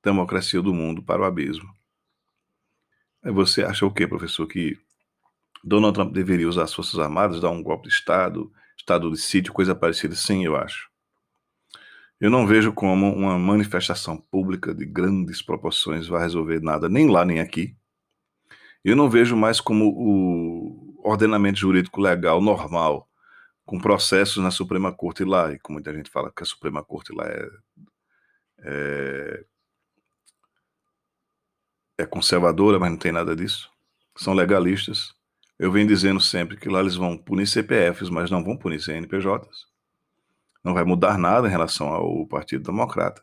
democracia 0.03 0.61
do 0.61 0.75
mundo 0.75 1.03
para 1.03 1.23
o 1.23 1.25
abismo. 1.25 1.69
Você 3.23 3.63
acha 3.63 3.87
o 3.87 3.93
quê, 3.93 4.09
professor? 4.09 4.47
Que 4.49 4.77
Donald 5.63 5.95
Trump 5.95 6.13
deveria 6.13 6.49
usar 6.49 6.65
as 6.65 6.75
Forças 6.75 6.99
Armadas, 6.99 7.41
dar 7.41 7.51
um 7.51 7.63
golpe 7.63 7.89
de 7.89 7.95
Estado, 7.95 8.51
estado 8.77 9.11
de 9.13 9.19
sítio, 9.19 9.53
coisa 9.53 9.75
parecida? 9.75 10.15
Sim, 10.17 10.45
eu 10.45 10.57
acho. 10.57 10.90
Eu 12.21 12.31
não 12.31 12.47
vejo 12.47 12.73
como 12.73 13.13
uma 13.15 13.39
manifestação 13.39 14.17
pública 14.17 14.75
de 14.75 14.85
grandes 14.85 15.41
proporções 15.43 16.07
vai 16.07 16.23
resolver 16.23 16.61
nada, 16.61 16.89
nem 16.89 17.09
lá 17.11 17.25
nem 17.25 17.41
aqui. 17.41 17.75
Eu 18.85 18.97
não 18.97 19.09
vejo 19.11 19.37
mais 19.37 19.61
como 19.61 19.87
o 19.89 21.01
ordenamento 21.03 21.59
jurídico 21.59 22.01
legal 22.01 22.41
normal, 22.41 23.09
com 23.65 23.81
processos 23.81 24.43
na 24.43 24.51
Suprema 24.51 24.93
Corte 24.93 25.25
lá, 25.25 25.53
e 25.53 25.59
como 25.59 25.77
muita 25.77 25.95
gente 25.95 26.11
fala 26.11 26.33
que 26.35 26.43
a 26.43 26.47
Suprema 26.47 26.85
Corte 26.85 27.13
lá 27.15 27.27
é, 27.27 27.49
é 28.65 29.45
é 32.01 32.07
conservadora, 32.07 32.79
mas 32.79 32.91
não 32.91 32.99
tem 32.99 33.13
nada 33.13 33.37
disso. 33.37 33.71
São 34.17 34.35
legalistas. 34.35 35.15
Eu 35.59 35.71
venho 35.71 35.87
dizendo 35.87 36.21
sempre 36.21 36.57
que 36.57 36.69
lá 36.69 36.81
eles 36.81 36.97
vão 36.97 37.17
punir 37.17 37.47
CPFs, 37.47 38.09
mas 38.09 38.31
não 38.31 38.43
vão 38.43 38.57
punir 38.57 38.81
CNPJs. 38.81 39.70
Não 40.63 40.75
vai 40.75 40.85
mudar 40.85 41.19
nada 41.19 41.49
em 41.49 41.51
relação 41.51 41.89
ao 41.89 42.27
Partido 42.27 42.65
Democrata. 42.65 43.23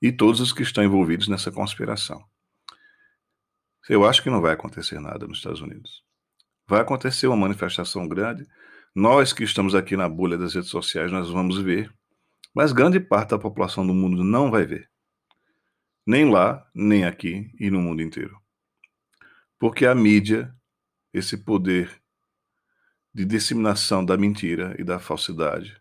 E 0.00 0.12
todos 0.12 0.40
os 0.40 0.52
que 0.52 0.62
estão 0.62 0.84
envolvidos 0.84 1.28
nessa 1.28 1.50
conspiração. 1.50 2.24
Eu 3.88 4.04
acho 4.04 4.22
que 4.22 4.30
não 4.30 4.40
vai 4.40 4.52
acontecer 4.52 5.00
nada 5.00 5.26
nos 5.26 5.38
Estados 5.38 5.60
Unidos. 5.60 6.02
Vai 6.66 6.80
acontecer 6.80 7.26
uma 7.26 7.36
manifestação 7.36 8.06
grande. 8.06 8.46
Nós 8.94 9.32
que 9.32 9.42
estamos 9.42 9.74
aqui 9.74 9.96
na 9.96 10.08
bolha 10.08 10.36
das 10.36 10.54
redes 10.54 10.70
sociais, 10.70 11.10
nós 11.10 11.30
vamos 11.30 11.58
ver. 11.58 11.92
Mas 12.54 12.72
grande 12.72 13.00
parte 13.00 13.30
da 13.30 13.38
população 13.38 13.86
do 13.86 13.94
mundo 13.94 14.22
não 14.22 14.50
vai 14.50 14.66
ver 14.66 14.88
nem 16.08 16.30
lá, 16.30 16.66
nem 16.74 17.04
aqui 17.04 17.52
e 17.60 17.70
no 17.70 17.82
mundo 17.82 18.00
inteiro. 18.00 18.40
Porque 19.58 19.84
a 19.84 19.94
mídia, 19.94 20.50
esse 21.12 21.36
poder 21.36 22.00
de 23.12 23.26
disseminação 23.26 24.02
da 24.02 24.16
mentira 24.16 24.74
e 24.78 24.84
da 24.84 24.98
falsidade, 24.98 25.78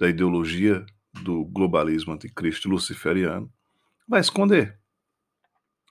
da 0.00 0.08
ideologia 0.08 0.84
do 1.22 1.44
globalismo 1.44 2.12
anticristo 2.12 2.68
luciferiano, 2.68 3.52
vai 4.08 4.20
esconder. 4.20 4.78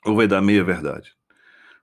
Ou 0.05 0.15
vai 0.15 0.27
dar 0.27 0.41
meia 0.41 0.63
verdade. 0.63 1.13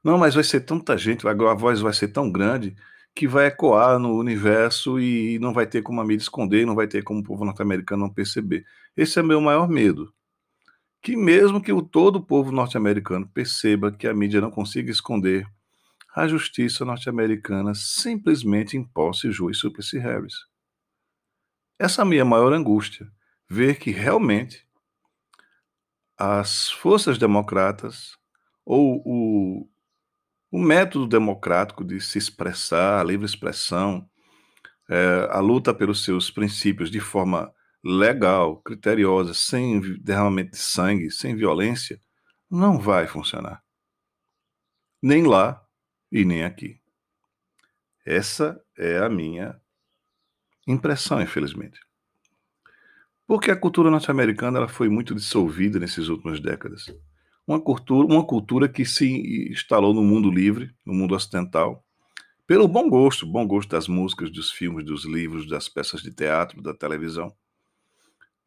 Não, 0.04 0.18
mas 0.18 0.34
vai 0.34 0.44
ser 0.44 0.60
tanta 0.60 0.98
gente, 0.98 1.26
a 1.26 1.54
voz 1.54 1.80
vai 1.80 1.92
ser 1.92 2.08
tão 2.08 2.30
grande 2.30 2.76
que 3.14 3.26
vai 3.26 3.46
ecoar 3.46 3.98
no 3.98 4.14
universo 4.18 5.00
e 5.00 5.38
não 5.38 5.54
vai 5.54 5.66
ter 5.66 5.82
como 5.82 6.00
a 6.00 6.04
mídia 6.04 6.24
esconder, 6.24 6.66
não 6.66 6.74
vai 6.74 6.86
ter 6.86 7.02
como 7.02 7.20
o 7.20 7.24
povo 7.24 7.44
norte-americano 7.44 8.02
não 8.02 8.12
perceber. 8.12 8.66
Esse 8.96 9.18
é 9.18 9.22
meu 9.22 9.40
maior 9.40 9.68
medo 9.68 10.12
que 11.06 11.16
mesmo 11.16 11.62
que 11.62 11.72
o 11.72 11.80
todo 11.80 12.16
o 12.16 12.20
povo 12.20 12.50
norte-americano 12.50 13.28
perceba 13.32 13.92
que 13.92 14.08
a 14.08 14.12
mídia 14.12 14.40
não 14.40 14.50
consiga 14.50 14.90
esconder, 14.90 15.46
a 16.16 16.26
justiça 16.26 16.84
norte-americana 16.84 17.74
simplesmente 17.76 18.76
imposse 18.76 19.30
juiz 19.30 19.60
C. 19.60 19.98
Harris. 20.00 20.34
Essa 21.78 22.02
é 22.02 22.04
minha 22.04 22.24
maior 22.24 22.52
angústia, 22.52 23.06
ver 23.48 23.78
que 23.78 23.90
realmente 23.90 24.66
as 26.16 26.70
forças 26.70 27.18
democratas 27.18 28.16
ou 28.64 29.02
o, 29.04 29.68
o 30.50 30.58
método 30.58 31.06
democrático 31.06 31.84
de 31.84 32.00
se 32.00 32.16
expressar, 32.16 33.00
a 33.00 33.04
livre 33.04 33.26
expressão, 33.26 34.08
é, 34.88 35.28
a 35.30 35.40
luta 35.40 35.74
pelos 35.74 36.02
seus 36.02 36.30
princípios 36.30 36.90
de 36.90 37.00
forma 37.00 37.52
legal, 37.84 38.56
criteriosa, 38.62 39.34
sem 39.34 39.80
derramamento 40.02 40.52
de 40.52 40.58
sangue, 40.58 41.10
sem 41.10 41.36
violência, 41.36 42.00
não 42.50 42.78
vai 42.78 43.06
funcionar. 43.06 43.62
Nem 45.02 45.24
lá 45.24 45.62
e 46.10 46.24
nem 46.24 46.44
aqui. 46.44 46.80
Essa 48.04 48.60
é 48.78 48.98
a 48.98 49.08
minha 49.08 49.60
impressão, 50.66 51.20
infelizmente. 51.20 51.80
Porque 53.26 53.50
a 53.50 53.56
cultura 53.56 53.90
norte-americana 53.90 54.58
ela 54.58 54.68
foi 54.68 54.88
muito 54.88 55.14
dissolvida 55.14 55.78
nesses 55.78 56.08
últimas 56.08 56.40
décadas. 56.40 56.86
Uma 57.46 57.60
cultura, 57.60 58.06
uma 58.06 58.24
cultura 58.24 58.68
que 58.68 58.84
se 58.84 59.50
instalou 59.50 59.92
no 59.92 60.02
mundo 60.02 60.30
livre, 60.30 60.74
no 60.84 60.94
mundo 60.94 61.14
ocidental, 61.14 61.84
pelo 62.46 62.68
bom 62.68 62.88
gosto, 62.88 63.26
bom 63.26 63.44
gosto 63.44 63.70
das 63.70 63.88
músicas, 63.88 64.30
dos 64.30 64.52
filmes, 64.52 64.84
dos 64.84 65.04
livros, 65.04 65.48
das 65.48 65.68
peças 65.68 66.00
de 66.00 66.12
teatro, 66.12 66.62
da 66.62 66.72
televisão. 66.72 67.32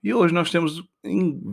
E 0.02 0.14
hoje 0.14 0.34
nós 0.34 0.50
temos, 0.50 0.82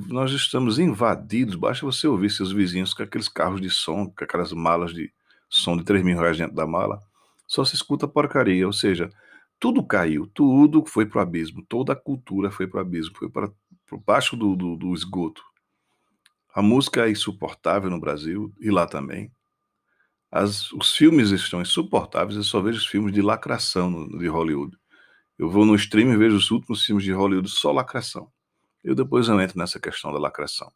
nós 0.09 0.31
estamos 0.31 0.79
invadidos. 0.79 1.57
Basta 1.57 1.85
você 1.85 2.07
ouvir 2.07 2.31
seus 2.31 2.53
vizinhos 2.53 2.95
com 2.95 3.03
aqueles 3.03 3.29
carros 3.29 3.61
de 3.61 3.69
som, 3.69 4.07
com 4.07 4.25
aquelas 4.25 4.53
malas 4.53 4.95
de 4.95 5.13
som 5.49 5.77
de 5.77 5.83
3 5.83 6.05
mil 6.05 6.17
reais 6.17 6.39
dentro 6.39 6.55
da 6.55 6.65
mala. 6.65 7.01
Só 7.49 7.65
se 7.65 7.75
escuta 7.75 8.07
porcaria. 8.07 8.65
Ou 8.65 8.73
seja, 8.73 9.11
tudo 9.59 9.83
caiu, 9.83 10.27
tudo 10.27 10.85
foi 10.87 11.07
para 11.07 11.19
o 11.19 11.23
abismo. 11.23 11.65
Toda 11.69 11.93
a 11.93 11.97
cultura 11.97 12.51
foi 12.51 12.67
para 12.67 12.79
o 12.79 12.81
abismo, 12.81 13.17
foi 13.17 13.29
para 13.31 13.51
baixo 14.05 14.37
do, 14.37 14.55
do, 14.55 14.77
do 14.77 14.95
esgoto. 14.95 15.43
A 16.55 16.63
música 16.63 17.07
é 17.07 17.11
insuportável 17.11 17.91
no 17.91 18.01
Brasil 18.01 18.53
e 18.61 18.71
lá 18.71 18.87
também. 18.87 19.31
As, 20.31 20.73
os 20.73 20.95
filmes 20.97 21.31
estão 21.31 21.63
insuportáveis. 21.63 22.37
Eu 22.37 22.43
só 22.43 22.61
vejo 22.61 22.79
os 22.79 22.87
filmes 22.87 23.13
de 23.13 23.23
lacração 23.23 23.91
no, 23.91 24.19
de 24.19 24.27
Hollywood. 24.27 24.77
Eu 25.39 25.51
vou 25.51 25.65
no 25.65 25.75
stream 25.75 26.13
e 26.13 26.17
vejo 26.17 26.37
os 26.37 26.51
últimos 26.51 26.85
filmes 26.85 27.05
de 27.05 27.13
Hollywood 27.13 27.49
só 27.49 27.73
lacração. 27.73 28.31
Eu 28.83 28.95
depois 28.95 29.29
eu 29.29 29.41
entro 29.41 29.59
nessa 29.59 29.79
questão 29.79 30.13
da 30.13 30.19
lacração. 30.19 30.73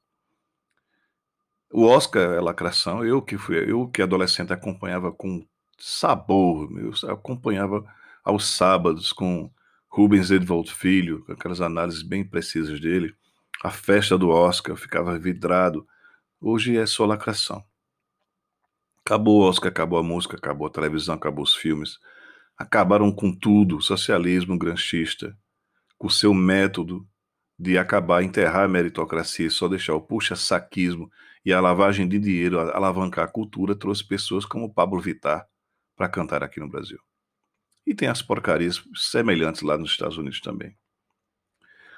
O 1.73 1.87
Oscar 1.87 2.33
é 2.33 2.41
lacração. 2.41 3.05
Eu 3.05 3.23
que 3.23 3.39
fui, 3.39 3.71
eu 3.71 3.89
que 3.89 4.03
adolescente 4.03 4.53
acompanhava 4.53 5.13
com 5.13 5.47
sabor, 5.79 6.71
meu, 6.71 6.93
acompanhava 7.09 7.85
aos 8.25 8.47
sábados 8.47 9.13
com 9.13 9.51
Rubens 9.89 10.31
Edwald 10.31 10.73
Filho, 10.73 11.25
com 11.25 11.33
aquelas 11.33 11.61
análises 11.61 12.03
bem 12.03 12.25
precisas 12.25 12.81
dele. 12.81 13.15
A 13.63 13.71
festa 13.71 14.17
do 14.17 14.29
Oscar, 14.29 14.77
ficava 14.77 15.19
vidrado. 15.19 15.87
Hoje 16.41 16.77
é 16.77 16.87
só 16.87 17.05
lacração. 17.05 17.63
Acabou 19.05 19.41
o 19.41 19.49
Oscar, 19.49 19.71
acabou 19.71 19.99
a 19.99 20.03
música, 20.03 20.37
acabou 20.37 20.67
a 20.67 20.71
televisão, 20.71 21.15
acabou 21.15 21.43
os 21.43 21.55
filmes. 21.55 21.99
Acabaram 22.57 23.11
com 23.11 23.33
tudo, 23.33 23.81
socialismo 23.81 24.57
granchista, 24.57 25.37
com 25.99 26.09
seu 26.09 26.33
método 26.33 27.07
de 27.59 27.77
acabar, 27.77 28.23
enterrar 28.23 28.65
a 28.65 28.69
meritocracia 28.69 29.47
e 29.47 29.51
só 29.51 29.69
deixar 29.69 29.95
o 29.95 30.01
puxa-saquismo 30.01 31.11
e 31.45 31.53
a 31.53 31.61
lavagem 31.61 32.09
de 32.09 32.19
dinheiro 32.19 32.59
alavancar 32.59 33.25
a 33.25 33.29
cultura, 33.29 33.75
trouxe 33.75 34.07
pessoas 34.07 34.45
como 34.45 34.73
Pablo 34.73 35.01
Vittar 35.01 35.47
para 35.97 36.09
cantar 36.09 36.43
aqui 36.43 36.61
no 36.61 36.69
Brasil. 36.69 36.99
E 37.91 37.95
tem 37.95 38.07
as 38.07 38.23
porcarias 38.23 38.81
semelhantes 38.95 39.63
lá 39.63 39.77
nos 39.77 39.91
Estados 39.91 40.17
Unidos 40.17 40.41
também. 40.41 40.77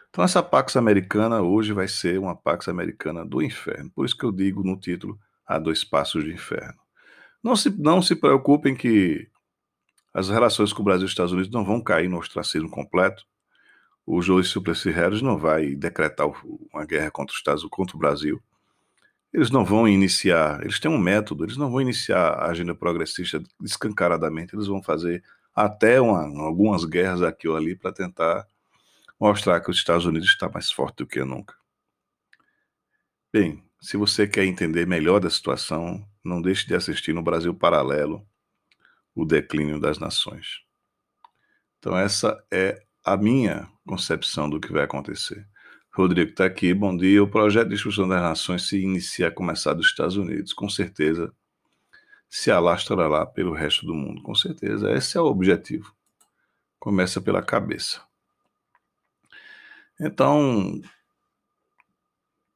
Então 0.08 0.24
essa 0.24 0.42
Pax 0.42 0.74
Americana 0.74 1.42
hoje 1.42 1.74
vai 1.74 1.86
ser 1.86 2.18
uma 2.18 2.34
Pax 2.34 2.66
Americana 2.66 3.26
do 3.26 3.42
inferno. 3.42 3.90
Por 3.90 4.06
isso 4.06 4.16
que 4.16 4.24
eu 4.24 4.32
digo 4.32 4.64
no 4.64 4.74
título, 4.80 5.20
há 5.46 5.58
dois 5.58 5.84
passos 5.84 6.24
de 6.24 6.32
inferno. 6.32 6.80
Não 7.44 7.54
se, 7.54 7.68
não 7.68 8.00
se 8.00 8.16
preocupem 8.16 8.74
que 8.74 9.28
as 10.14 10.30
relações 10.30 10.72
com 10.72 10.80
o 10.80 10.84
Brasil 10.84 11.02
e 11.02 11.04
os 11.04 11.10
Estados 11.10 11.32
Unidos 11.32 11.52
não 11.52 11.62
vão 11.62 11.78
cair 11.78 12.08
no 12.08 12.18
ostracismo 12.18 12.70
completo, 12.70 13.26
o 14.06 14.22
Joe 14.22 14.42
Suplicy 14.42 14.88
Harris 14.90 15.20
não 15.20 15.36
vai 15.36 15.74
decretar 15.74 16.26
uma 16.72 16.86
guerra 16.86 17.10
contra 17.10 17.34
os 17.34 17.38
Estados 17.38 17.62
contra 17.70 17.94
o 17.94 17.98
Brasil. 17.98 18.42
Eles 19.30 19.50
não 19.50 19.62
vão 19.62 19.86
iniciar, 19.86 20.62
eles 20.62 20.80
têm 20.80 20.90
um 20.90 20.96
método, 20.96 21.44
eles 21.44 21.58
não 21.58 21.70
vão 21.70 21.82
iniciar 21.82 22.30
a 22.30 22.46
agenda 22.46 22.74
progressista 22.74 23.42
escancaradamente, 23.62 24.56
eles 24.56 24.66
vão 24.66 24.82
fazer 24.82 25.22
até 25.54 26.00
uma, 26.00 26.22
algumas 26.44 26.84
guerras 26.84 27.22
aqui 27.22 27.48
ou 27.48 27.56
ali 27.56 27.76
para 27.76 27.92
tentar 27.92 28.46
mostrar 29.20 29.60
que 29.60 29.70
os 29.70 29.76
Estados 29.76 30.06
Unidos 30.06 30.28
está 30.28 30.48
mais 30.48 30.70
forte 30.70 30.98
do 30.98 31.06
que 31.06 31.22
nunca. 31.24 31.54
Bem, 33.32 33.62
se 33.80 33.96
você 33.96 34.26
quer 34.26 34.44
entender 34.44 34.86
melhor 34.86 35.20
da 35.20 35.30
situação, 35.30 36.06
não 36.24 36.40
deixe 36.40 36.66
de 36.66 36.74
assistir 36.74 37.12
no 37.12 37.22
Brasil 37.22 37.54
Paralelo 37.54 38.26
o 39.14 39.24
declínio 39.24 39.80
das 39.80 39.98
nações. 39.98 40.60
Então 41.78 41.96
essa 41.96 42.42
é 42.50 42.82
a 43.04 43.16
minha 43.16 43.68
concepção 43.86 44.48
do 44.48 44.60
que 44.60 44.72
vai 44.72 44.84
acontecer. 44.84 45.46
Rodrigo 45.94 46.30
está 46.30 46.46
aqui, 46.46 46.72
bom 46.72 46.96
dia. 46.96 47.22
O 47.22 47.28
projeto 47.28 47.64
de 47.64 47.74
destruição 47.74 48.08
das 48.08 48.22
nações 48.22 48.68
se 48.68 48.80
inicia 48.80 49.28
a 49.28 49.30
começar 49.30 49.74
dos 49.74 49.86
Estados 49.86 50.16
Unidos, 50.16 50.52
com 50.52 50.68
certeza 50.68 51.34
se 52.34 52.50
alastrará 52.50 53.26
pelo 53.26 53.52
resto 53.52 53.84
do 53.84 53.94
mundo, 53.94 54.22
com 54.22 54.34
certeza. 54.34 54.90
Esse 54.90 55.18
é 55.18 55.20
o 55.20 55.26
objetivo. 55.26 55.94
Começa 56.78 57.20
pela 57.20 57.42
cabeça. 57.42 58.02
Então, 60.00 60.80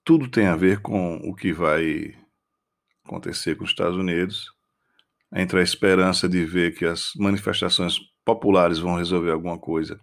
tudo 0.03 0.31
tem 0.31 0.47
a 0.47 0.57
ver 0.57 0.81
com 0.81 1.17
o 1.17 1.35
que 1.35 1.53
vai 1.53 2.17
acontecer 3.05 3.55
com 3.55 3.65
os 3.65 3.71
Estados 3.71 3.99
Unidos, 3.99 4.51
entre 5.31 5.61
a 5.61 5.63
esperança 5.63 6.27
de 6.27 6.43
ver 6.43 6.75
que 6.75 6.87
as 6.87 7.13
manifestações 7.15 7.99
populares 8.25 8.79
vão 8.79 8.97
resolver 8.97 9.31
alguma 9.31 9.59
coisa 9.59 10.01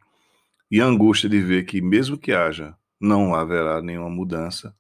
e 0.70 0.80
a 0.80 0.86
angústia 0.86 1.28
de 1.28 1.42
ver 1.42 1.66
que, 1.66 1.82
mesmo 1.82 2.16
que 2.16 2.32
haja, 2.32 2.78
não 3.02 3.34
haverá 3.34 3.82
nenhuma 3.82 4.10
mudança. 4.10 4.76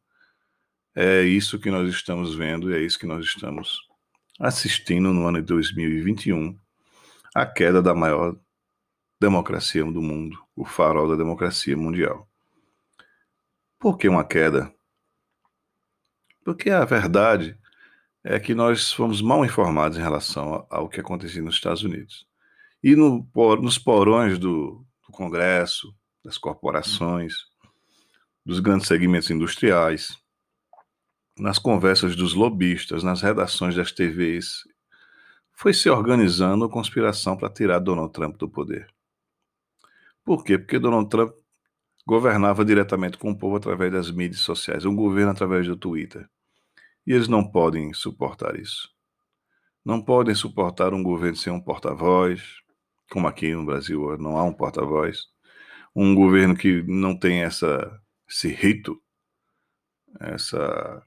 É 0.95 1.23
isso 1.23 1.60
que 1.60 1.71
nós 1.71 1.89
estamos 1.89 2.36
vendo 2.36 2.69
e 2.69 2.75
é 2.75 2.79
isso 2.79 2.99
que 2.99 3.08
nós 3.08 3.25
estamos 3.25 3.91
assistindo 4.39 5.13
no 5.13 5.28
ano 5.28 5.39
de 5.39 5.48
2021 5.48 6.58
a 7.34 7.46
queda 7.46 7.82
da 7.82 7.96
maior 7.96 8.36
democracia 9.19 9.84
do 9.84 10.02
mundo, 10.02 10.38
o 10.56 10.65
farol 10.65 11.08
da 11.08 11.15
democracia 11.15 11.76
mundial. 11.76 12.28
Por 13.80 13.98
que 13.98 14.08
uma 14.08 14.24
queda? 14.24 14.74
Porque 16.43 16.69
a 16.69 16.86
verdade 16.86 17.58
é 18.24 18.39
que 18.39 18.54
nós 18.54 18.91
fomos 18.91 19.22
mal 19.22 19.43
informados 19.43 19.98
em 19.98 20.02
relação 20.02 20.65
ao 20.69 20.88
que 20.88 21.00
acontecia 21.00 21.41
nos 21.41 21.56
Estados 21.56 21.84
Unidos. 21.84 22.28
E 22.84 22.96
no, 22.96 23.28
nos 23.62 23.78
porões 23.78 24.38
do, 24.38 24.86
do 25.06 25.12
Congresso, 25.12 25.93
das 26.24 26.38
corporações, 26.38 27.34
dos 28.46 28.60
grandes 28.60 28.88
segmentos 28.88 29.30
industriais, 29.30 30.17
nas 31.38 31.58
conversas 31.58 32.15
dos 32.15 32.34
lobistas, 32.34 33.04
nas 33.04 33.22
redações 33.22 33.76
das 33.76 33.91
TVs, 33.91 34.63
foi 35.52 35.74
se 35.74 35.89
organizando 35.89 36.69
conspiração 36.69 37.38
para 37.38 37.50
tirar 37.50 37.80
Donald 37.80 38.12
Trump 38.12 38.38
do 38.38 38.50
poder. 38.50 38.88
Por 40.24 40.43
quê? 40.43 40.58
Porque 40.58 40.80
Donald 40.80 41.10
Trump 41.10 41.34
governava 42.06 42.65
diretamente 42.65 43.17
com 43.17 43.32
o 43.32 43.38
povo 43.38 43.56
através 43.58 43.91
das 43.91 44.12
mídias 44.12 44.41
sociais, 44.41 44.86
um 44.86 44.96
governo 44.96 45.32
através 45.32 45.67
do 45.67 45.76
Twitter. 45.76 46.30
E 47.06 47.13
eles 47.13 47.28
não 47.28 47.50
podem 47.50 47.93
suportar 47.93 48.58
isso. 48.60 48.89
Não 49.84 50.02
podem 50.02 50.34
suportar 50.34 50.93
um 50.93 51.04
governo 51.04 51.36
sem 51.36 51.52
um 51.52 51.60
porta-voz, 51.60 52.41
como 53.12 53.28
aqui 53.28 53.54
no 53.54 53.65
Brasil 53.65 54.17
não 54.17 54.38
há 54.38 54.43
um 54.43 54.54
porta-voz, 54.54 55.28
um 55.96 56.15
governo 56.15 56.56
que 56.56 56.82
não 56.84 57.17
tem 57.17 57.43
essa, 57.43 58.02
esse 58.28 58.48
rito, 58.48 59.02
essa 60.19 61.06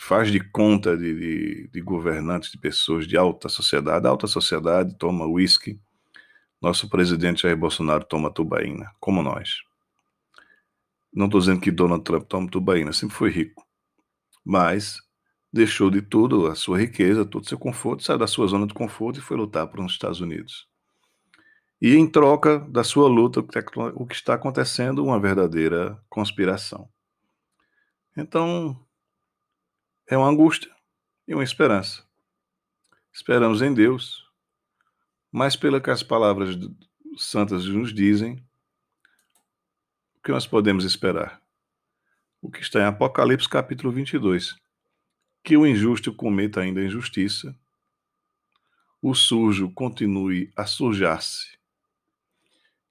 faz 0.00 0.30
de 0.30 0.40
conta 0.40 0.96
de, 0.96 1.14
de, 1.14 1.68
de, 1.68 1.80
governantes, 1.80 2.50
de 2.50 2.58
pessoas 2.58 3.06
de 3.06 3.16
alta 3.16 3.48
sociedade. 3.48 4.06
A 4.06 4.10
alta 4.10 4.26
sociedade 4.26 4.96
toma 4.96 5.26
uísque. 5.26 5.80
Nosso 6.60 6.88
presidente 6.88 7.42
Jair 7.42 7.56
Bolsonaro 7.56 8.04
toma 8.04 8.30
tubaína, 8.30 8.92
como 9.00 9.22
nós. 9.22 9.62
Não 11.12 11.26
estou 11.26 11.40
dizendo 11.40 11.60
que 11.60 11.70
Donald 11.70 12.04
Trump 12.04 12.26
toma 12.28 12.48
tubaína, 12.48 12.92
sempre 12.92 13.16
foi 13.16 13.30
rico. 13.30 13.66
Mas 14.44 14.98
deixou 15.52 15.90
de 15.90 16.02
tudo, 16.02 16.46
a 16.46 16.54
sua 16.54 16.78
riqueza, 16.78 17.24
todo 17.24 17.42
o 17.42 17.48
seu 17.48 17.58
conforto, 17.58 18.04
saiu 18.04 18.18
da 18.18 18.26
sua 18.26 18.46
zona 18.46 18.66
de 18.66 18.74
conforto 18.74 19.18
e 19.18 19.22
foi 19.22 19.36
lutar 19.36 19.66
para 19.66 19.84
os 19.84 19.92
Estados 19.92 20.20
Unidos. 20.20 20.68
E 21.80 21.94
em 21.94 22.06
troca 22.06 22.58
da 22.58 22.84
sua 22.84 23.08
luta, 23.08 23.40
o 23.40 24.06
que 24.06 24.14
está 24.14 24.34
acontecendo, 24.34 25.04
uma 25.04 25.20
verdadeira 25.20 26.00
conspiração. 26.08 26.88
Então, 28.16 28.85
é 30.08 30.16
uma 30.16 30.28
angústia 30.28 30.70
e 31.26 31.34
uma 31.34 31.42
esperança. 31.42 32.04
Esperamos 33.12 33.60
em 33.60 33.74
Deus, 33.74 34.24
mas 35.32 35.56
pelo 35.56 35.80
que 35.80 35.90
as 35.90 36.02
palavras 36.02 36.56
santas 37.16 37.66
nos 37.66 37.92
dizem, 37.92 38.44
o 40.16 40.22
que 40.22 40.30
nós 40.30 40.46
podemos 40.46 40.84
esperar? 40.84 41.42
O 42.40 42.50
que 42.50 42.60
está 42.60 42.80
em 42.80 42.84
Apocalipse 42.84 43.48
capítulo 43.48 43.92
22. 43.92 44.56
Que 45.42 45.56
o 45.56 45.66
injusto 45.66 46.12
cometa 46.12 46.60
ainda 46.60 46.84
injustiça, 46.84 47.56
o 49.02 49.14
sujo 49.14 49.70
continue 49.70 50.52
a 50.56 50.66
sujar-se, 50.66 51.56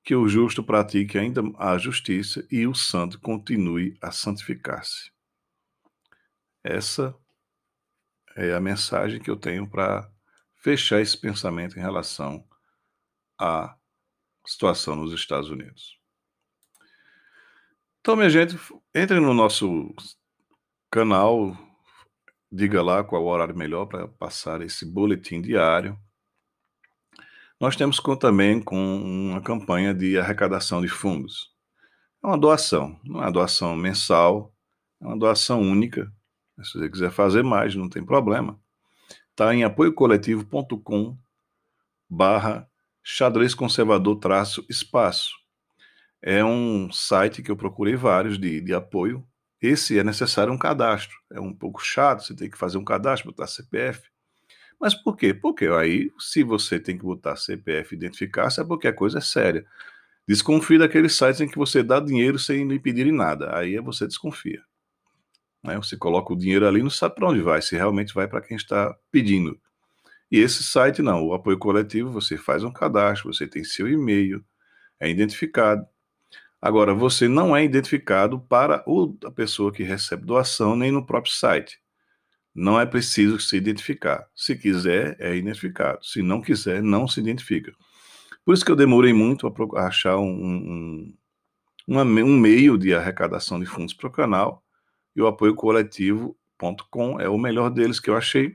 que 0.04 0.16
o 0.16 0.28
justo 0.28 0.64
pratique 0.64 1.18
ainda 1.18 1.42
a 1.58 1.78
justiça 1.78 2.46
e 2.50 2.66
o 2.66 2.74
santo 2.74 3.20
continue 3.20 3.98
a 4.02 4.12
santificar-se. 4.12 5.15
Essa 6.68 7.16
é 8.36 8.56
a 8.56 8.60
mensagem 8.60 9.22
que 9.22 9.30
eu 9.30 9.38
tenho 9.38 9.70
para 9.70 10.12
fechar 10.64 11.00
esse 11.00 11.16
pensamento 11.16 11.78
em 11.78 11.80
relação 11.80 12.44
à 13.40 13.78
situação 14.44 14.96
nos 14.96 15.14
Estados 15.14 15.52
Unidos. 15.52 16.00
Então, 18.00 18.16
minha 18.16 18.32
gente, 18.32 18.58
entre 18.96 19.20
no 19.20 19.32
nosso 19.32 19.94
canal, 20.90 21.56
diga 22.52 22.82
lá 22.82 23.04
qual 23.04 23.24
o 23.24 23.28
horário 23.28 23.56
melhor 23.56 23.86
para 23.86 24.08
passar 24.08 24.60
esse 24.64 24.92
boletim 24.92 25.44
diário. 25.44 25.96
Nós 27.62 27.76
temos 27.76 28.00
com, 28.00 28.16
também 28.16 28.60
com 28.60 28.76
uma 28.76 29.40
campanha 29.40 29.94
de 29.94 30.18
arrecadação 30.18 30.82
de 30.82 30.88
fundos. 30.88 31.54
É 32.24 32.26
uma 32.26 32.40
doação, 32.40 33.00
não 33.04 33.20
é 33.20 33.26
uma 33.26 33.32
doação 33.32 33.76
mensal, 33.76 34.52
é 35.00 35.06
uma 35.06 35.18
doação 35.18 35.62
única 35.62 36.12
se 36.64 36.80
você 36.80 36.90
quiser 36.90 37.12
fazer 37.12 37.44
mais, 37.44 37.76
não 37.76 37.90
tem 37.90 38.04
problema. 38.04 38.60
Está 39.32 39.54
em 39.54 39.64
apoiocoletivo.com 39.64 41.18
barra 42.10 42.70
xadrez 43.04 43.54
conservador 43.54 44.18
traço 44.18 44.66
espaço. 44.70 45.34
É 46.22 46.44
um 46.44 46.92
site 46.92 47.44
que 47.44 47.52
eu 47.52 47.56
procurei 47.56 47.96
vários 47.96 48.40
de, 48.40 48.62
de 48.62 48.74
apoio. 48.74 49.26
Esse 49.62 50.00
é 50.00 50.04
necessário 50.04 50.52
um 50.54 50.58
cadastro. 50.58 51.16
É 51.32 51.40
um 51.40 51.54
pouco 51.54 51.84
chato, 51.84 52.24
você 52.24 52.36
tem 52.36 52.50
que 52.50 52.58
fazer 52.58 52.78
um 52.78 52.84
cadastro, 52.84 53.30
botar 53.30 53.48
CPF. 53.48 54.10
Mas 54.80 54.94
por 54.94 55.16
quê? 55.16 55.34
Porque 55.34 55.66
aí, 55.68 56.12
se 56.20 56.44
você 56.44 56.80
tem 56.80 56.98
que 56.98 57.04
botar 57.04 57.36
CPF 57.36 57.94
e 57.94 57.98
identificar-se, 57.98 58.60
é 58.60 58.64
porque 58.64 58.88
a 58.88 58.94
coisa 58.94 59.20
é 59.20 59.22
séria. 59.22 59.66
Desconfie 60.28 60.78
daqueles 60.80 61.16
sites 61.16 61.42
em 61.42 61.48
que 61.48 61.58
você 61.58 61.84
dá 61.84 62.00
dinheiro 62.00 62.40
sem 62.40 62.68
lhe 62.68 62.80
pedirem 62.80 63.14
nada. 63.14 63.56
Aí 63.56 63.78
você 63.80 64.08
desconfia. 64.08 64.64
Né? 65.66 65.76
Você 65.78 65.98
coloca 65.98 66.34
o 66.34 66.38
dinheiro 66.38 66.68
ali 66.68 66.80
e 66.80 66.84
não 66.84 66.90
sabe 66.90 67.16
para 67.16 67.28
onde 67.28 67.42
vai, 67.42 67.62
se 67.62 67.76
realmente 67.76 68.14
vai 68.14 68.28
para 68.28 68.42
quem 68.42 68.56
está 68.56 68.96
pedindo. 69.12 69.60
E 70.32 70.40
esse 70.40 70.64
site 70.64 71.02
não, 71.02 71.24
o 71.24 71.34
apoio 71.34 71.58
coletivo, 71.58 72.12
você 72.12 72.38
faz 72.38 72.64
um 72.64 72.72
cadastro, 72.72 73.32
você 73.34 73.48
tem 73.48 73.64
seu 73.64 73.88
e-mail, 73.88 74.44
é 75.00 75.10
identificado. 75.10 75.86
Agora, 76.62 76.94
você 76.94 77.28
não 77.28 77.56
é 77.56 77.64
identificado 77.64 78.40
para 78.40 78.84
a 79.24 79.32
pessoa 79.32 79.72
que 79.72 79.84
recebe 79.84 80.26
doação, 80.26 80.76
nem 80.76 80.92
no 80.92 81.06
próprio 81.06 81.32
site. 81.32 81.80
Não 82.56 82.80
é 82.80 82.86
preciso 82.86 83.40
se 83.40 83.56
identificar. 83.56 84.28
Se 84.36 84.56
quiser, 84.56 85.16
é 85.20 85.36
identificado. 85.36 86.04
Se 86.04 86.24
não 86.24 86.42
quiser, 86.42 86.82
não 86.82 87.08
se 87.08 87.20
identifica. 87.20 87.72
Por 88.44 88.54
isso 88.54 88.66
que 88.66 88.72
eu 88.72 88.76
demorei 88.76 89.14
muito 89.14 89.48
a 89.76 89.88
achar 89.88 90.18
um, 90.18 91.14
um, 91.88 91.98
um 91.98 92.40
meio 92.40 92.78
de 92.78 92.96
arrecadação 92.96 93.60
de 93.60 93.66
fundos 93.66 93.94
para 93.94 94.08
o 94.08 94.12
canal 94.12 94.65
e 95.16 95.22
o 95.22 95.28
apoio 95.28 95.56
coletivo.com 95.56 97.20
é 97.20 97.30
o 97.30 97.38
melhor 97.38 97.70
deles 97.70 98.00
que 98.00 98.10
eu 98.10 98.18
achei. 98.18 98.54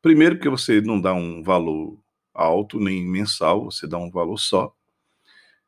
Primeiro, 0.00 0.36
porque 0.36 0.48
você 0.48 0.80
não 0.80 1.00
dá 1.00 1.12
um 1.12 1.42
valor 1.42 1.98
alto 2.32 2.78
nem 2.78 3.04
mensal, 3.04 3.64
você 3.64 3.86
dá 3.86 3.98
um 3.98 4.10
valor 4.10 4.38
só. 4.38 4.72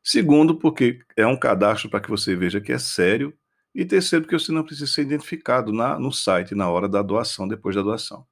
Segundo, 0.03 0.55
porque 0.55 0.99
é 1.15 1.27
um 1.27 1.37
cadastro 1.37 1.89
para 1.89 1.99
que 1.99 2.09
você 2.09 2.35
veja 2.35 2.61
que 2.61 2.71
é 2.71 2.79
sério. 2.79 3.33
E 3.73 3.85
terceiro, 3.85 4.25
porque 4.25 4.37
você 4.37 4.51
não 4.51 4.63
precisa 4.63 4.91
ser 4.91 5.03
identificado 5.03 5.71
na, 5.71 5.97
no 5.99 6.11
site 6.11 6.55
na 6.55 6.69
hora 6.69 6.89
da 6.89 7.01
doação, 7.01 7.47
depois 7.47 7.75
da 7.75 7.81
doação. 7.81 8.25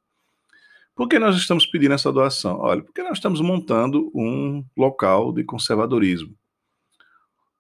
Por 0.96 1.08
que 1.08 1.18
nós 1.18 1.38
estamos 1.38 1.66
pedindo 1.66 1.94
essa 1.94 2.12
doação? 2.12 2.58
Olha, 2.60 2.82
porque 2.82 3.02
nós 3.02 3.14
estamos 3.14 3.40
montando 3.40 4.12
um 4.14 4.66
local 4.76 5.32
de 5.32 5.46
conservadorismo. 5.46 6.36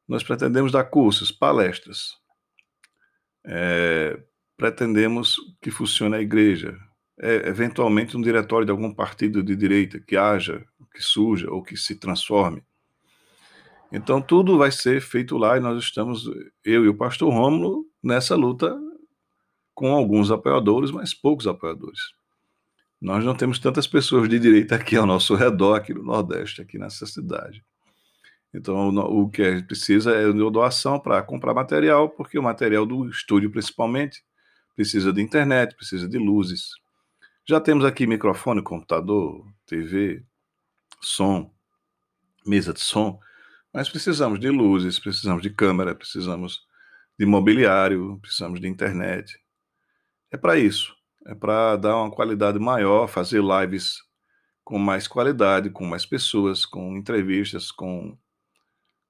Nós 0.06 0.24
pretendemos 0.24 0.72
dar 0.72 0.84
cursos, 0.86 1.32
palestras, 1.32 2.18
é, 3.46 4.22
pretendemos 4.60 5.38
que 5.62 5.72
funcione 5.72 6.18
a 6.18 6.22
igreja. 6.22 6.78
É, 7.18 7.48
eventualmente 7.48 8.16
um 8.16 8.22
diretório 8.22 8.66
de 8.66 8.72
algum 8.72 8.94
partido 8.94 9.42
de 9.42 9.56
direita 9.56 10.00
que 10.00 10.16
haja, 10.16 10.66
que 10.94 11.02
surja 11.02 11.50
ou 11.50 11.64
que 11.64 11.76
se 11.76 11.96
transforme. 11.96 12.62
Então 13.92 14.22
tudo 14.22 14.58
vai 14.58 14.72
ser 14.72 15.02
feito 15.02 15.38
lá 15.38 15.58
e 15.58 15.60
nós 15.62 15.82
estamos, 15.82 16.26
eu 16.64 16.86
e 16.86 16.90
o 16.90 16.96
pastor 16.96 17.34
Rômulo, 17.34 17.86
nessa 18.04 18.36
luta 18.36 18.78
com 19.74 19.94
alguns 19.94 20.30
apoiadores, 20.30 20.92
mas 20.92 21.14
poucos 21.14 21.48
apoiadores. 21.48 22.00
Nós 23.02 23.24
não 23.24 23.34
temos 23.34 23.60
tantas 23.60 23.88
pessoas 23.88 24.28
de 24.28 24.38
direita 24.38 24.76
aqui 24.76 24.98
ao 24.98 25.06
nosso 25.06 25.36
redor, 25.36 25.76
aqui 25.76 25.94
no 25.94 26.04
Nordeste, 26.04 26.62
aqui 26.62 26.78
nessa 26.78 27.06
cidade. 27.06 27.64
Então, 28.54 28.90
o 28.90 29.30
que 29.30 29.44
gente 29.44 29.68
precisa 29.68 30.12
é 30.12 30.32
doação 30.34 31.00
para 31.00 31.22
comprar 31.22 31.54
material, 31.54 32.10
porque 32.10 32.38
o 32.38 32.44
material 32.44 32.86
do 32.86 33.08
estúdio, 33.08 33.50
principalmente, 33.50 34.22
precisa 34.80 35.12
de 35.12 35.22
internet, 35.22 35.76
precisa 35.76 36.08
de 36.08 36.18
luzes. 36.18 36.70
Já 37.46 37.60
temos 37.60 37.84
aqui 37.84 38.08
microfone, 38.08 38.64
computador, 38.64 39.46
TV, 39.66 40.24
som, 41.02 41.54
mesa 42.48 42.72
de 42.72 42.80
som, 42.80 43.20
mas 43.74 43.90
precisamos 43.90 44.40
de 44.40 44.50
luzes, 44.50 44.98
precisamos 44.98 45.42
de 45.42 45.50
câmera, 45.50 45.94
precisamos 45.94 46.62
de 47.20 47.26
mobiliário, 47.26 48.18
precisamos 48.22 48.62
de 48.62 48.70
internet. 48.70 49.38
É 50.32 50.38
para 50.38 50.58
isso, 50.58 50.96
é 51.28 51.36
para 51.36 51.76
dar 51.76 51.98
uma 51.98 52.10
qualidade 52.10 52.58
maior, 52.58 53.08
fazer 53.08 53.44
lives 53.44 53.98
com 54.64 54.80
mais 54.80 55.10
qualidade, 55.10 55.70
com 55.72 55.84
mais 55.86 56.06
pessoas, 56.06 56.66
com 56.66 56.96
entrevistas, 56.96 57.70
com 57.70 58.18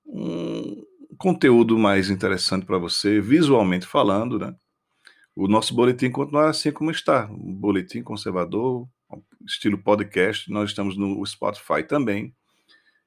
um 0.04 0.84
conteúdo 1.20 1.78
mais 1.78 2.10
interessante 2.10 2.66
para 2.66 2.80
você, 2.80 3.22
visualmente 3.22 3.86
falando, 3.86 4.40
né? 4.40 4.56
O 5.42 5.48
nosso 5.48 5.74
boletim 5.74 6.12
continuar 6.12 6.50
assim 6.50 6.70
como 6.70 6.92
está, 6.92 7.26
um 7.32 7.56
boletim 7.56 8.04
conservador, 8.04 8.86
estilo 9.48 9.78
podcast. 9.78 10.52
Nós 10.52 10.72
estamos 10.72 10.98
no 10.98 11.26
Spotify 11.26 11.82
também, 11.82 12.36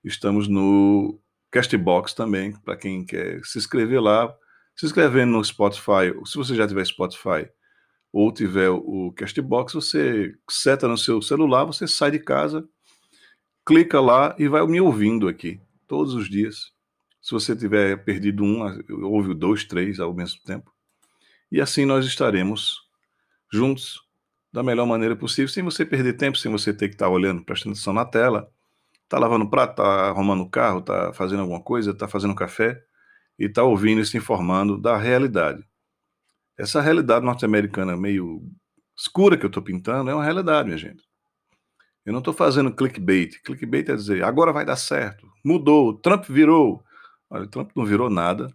estamos 0.02 0.48
no 0.48 1.20
Castbox 1.50 2.14
também, 2.14 2.58
para 2.64 2.74
quem 2.74 3.04
quer 3.04 3.44
se 3.44 3.58
inscrever 3.58 4.00
lá, 4.00 4.34
se 4.74 4.86
inscrevendo 4.86 5.32
no 5.32 5.44
Spotify, 5.44 6.10
se 6.24 6.38
você 6.38 6.54
já 6.54 6.66
tiver 6.66 6.86
Spotify 6.86 7.46
ou 8.10 8.32
tiver 8.32 8.70
o 8.70 9.12
Castbox, 9.14 9.74
você 9.74 10.34
seta 10.48 10.88
no 10.88 10.96
seu 10.96 11.20
celular, 11.20 11.66
você 11.66 11.86
sai 11.86 12.12
de 12.12 12.18
casa, 12.18 12.66
clica 13.66 14.00
lá 14.00 14.34
e 14.38 14.48
vai 14.48 14.66
me 14.66 14.80
ouvindo 14.80 15.28
aqui 15.28 15.60
todos 15.86 16.14
os 16.14 16.30
dias. 16.30 16.72
Se 17.20 17.32
você 17.32 17.54
tiver 17.54 18.02
perdido 18.06 18.42
um, 18.42 18.62
ouve 19.04 19.34
dois, 19.34 19.64
três 19.66 20.00
ao 20.00 20.14
mesmo 20.14 20.40
tempo. 20.46 20.71
E 21.52 21.60
assim 21.60 21.84
nós 21.84 22.06
estaremos 22.06 22.80
juntos 23.52 24.00
da 24.50 24.62
melhor 24.62 24.86
maneira 24.86 25.14
possível, 25.14 25.48
sem 25.50 25.62
você 25.62 25.84
perder 25.84 26.14
tempo, 26.14 26.38
sem 26.38 26.50
você 26.50 26.72
ter 26.72 26.88
que 26.88 26.94
estar 26.94 27.10
olhando, 27.10 27.44
prestando 27.44 27.74
atenção 27.74 27.92
na 27.92 28.06
tela, 28.06 28.50
tá 29.06 29.18
lavando 29.18 29.48
prato, 29.50 29.76
tá 29.76 30.08
arrumando 30.08 30.44
o 30.44 30.48
carro, 30.48 30.80
tá 30.80 31.12
fazendo 31.12 31.40
alguma 31.40 31.60
coisa, 31.60 31.92
tá 31.92 32.08
fazendo 32.08 32.34
café 32.34 32.82
e 33.38 33.50
tá 33.50 33.62
ouvindo 33.62 34.00
e 34.00 34.06
se 34.06 34.16
informando 34.16 34.80
da 34.80 34.96
realidade. 34.96 35.62
Essa 36.56 36.80
realidade 36.80 37.22
norte-americana 37.22 37.98
meio 37.98 38.42
escura 38.96 39.36
que 39.36 39.44
eu 39.44 39.48
estou 39.48 39.62
pintando 39.62 40.10
é 40.10 40.14
uma 40.14 40.24
realidade, 40.24 40.68
minha 40.68 40.78
gente. 40.78 41.04
Eu 42.02 42.14
não 42.14 42.20
estou 42.20 42.32
fazendo 42.32 42.74
clickbait. 42.74 43.42
Clickbait 43.42 43.90
é 43.90 43.94
dizer, 43.94 44.24
agora 44.24 44.54
vai 44.54 44.64
dar 44.64 44.76
certo, 44.76 45.30
mudou, 45.44 45.92
Trump 45.98 46.24
virou. 46.24 46.82
Olha, 47.28 47.46
Trump 47.46 47.72
não 47.76 47.84
virou 47.84 48.08
nada 48.08 48.50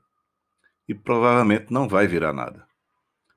e 0.90 0.96
provavelmente 0.96 1.72
não 1.72 1.88
vai 1.88 2.08
virar 2.08 2.34
nada. 2.34 2.67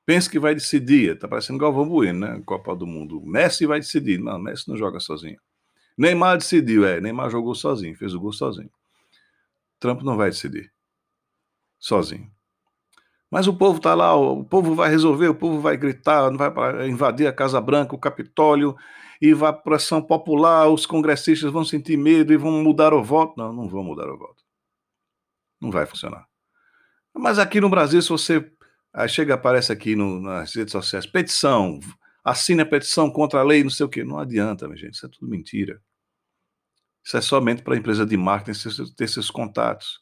Pense 0.07 0.29
que 0.29 0.39
vai 0.39 0.55
decidir, 0.55 1.19
tá 1.19 1.29
parecendo 1.29 1.59
Galvão 1.59 1.89
Bueno, 1.89 2.21
né? 2.21 2.43
Copa 2.45 2.75
do 2.75 2.87
Mundo. 2.87 3.21
Messi 3.25 3.67
vai 3.67 3.79
decidir. 3.79 4.19
Não, 4.19 4.39
Messi 4.39 4.69
não 4.69 4.77
joga 4.77 4.99
sozinho. 4.99 5.39
Neymar 5.97 6.39
decidiu, 6.39 6.85
é. 6.85 7.01
Neymar 7.01 7.31
jogou 7.31 7.55
sozinho, 7.55 7.97
fez 7.97 8.15
o 8.15 8.21
gol 8.21 8.33
sozinho. 8.33 8.71
Trump 9.79 10.03
não 10.03 10.17
vai 10.17 10.31
decidir. 10.31 10.73
Sozinho. 11.79 12.31
Mas 13.31 13.47
o 13.47 13.55
povo 13.55 13.77
está 13.77 13.95
lá, 13.95 14.15
o 14.17 14.45
povo 14.45 14.75
vai 14.75 14.91
resolver, 14.91 15.29
o 15.29 15.35
povo 15.35 15.61
vai 15.61 15.77
gritar, 15.77 16.29
vai 16.37 16.89
invadir 16.89 17.29
a 17.29 17.33
Casa 17.33 17.61
Branca, 17.61 17.95
o 17.95 17.99
Capitólio, 17.99 18.77
e 19.21 19.33
vai 19.33 19.53
pressão 19.53 20.03
popular, 20.03 20.69
os 20.69 20.85
congressistas 20.85 21.53
vão 21.53 21.65
sentir 21.65 21.97
medo 21.97 22.33
e 22.33 22.37
vão 22.37 22.51
mudar 22.63 22.93
o 22.93 23.05
voto. 23.05 23.35
Não, 23.37 23.53
não 23.53 23.69
vão 23.69 23.85
mudar 23.85 24.09
o 24.11 24.19
voto. 24.19 24.43
Não 25.61 25.71
vai 25.71 25.87
funcionar. 25.87 26.27
Mas 27.15 27.39
aqui 27.39 27.61
no 27.61 27.69
Brasil, 27.69 28.01
se 28.03 28.09
você 28.09 28.51
aí 28.93 29.09
chega, 29.09 29.35
aparece 29.35 29.73
aqui 29.73 29.95
no, 29.95 30.21
nas 30.21 30.55
redes 30.55 30.73
sociais, 30.73 31.07
petição, 31.07 31.81
assina 32.25 32.63
a 32.63 32.67
petição 32.67 33.11
contra 33.11 33.41
a 33.41 33.43
lei, 33.43 33.63
não 33.63 33.71
sei 33.71 33.87
o 33.87 33.89
quê. 33.89 34.05
Não 34.05 34.19
adianta, 34.19 34.67
minha 34.67 34.77
gente, 34.77 34.95
isso 34.95 35.07
é 35.07 35.09
tudo 35.09 35.29
mentira. 35.29 35.81
Isso 37.05 37.17
é 37.17 37.21
somente 37.21 37.63
para 37.63 37.75
a 37.75 37.79
empresa 37.79 38.05
de 38.05 38.17
marketing 38.17 38.59
ter 38.97 39.09
seus 39.09 39.31
contatos. 39.31 40.01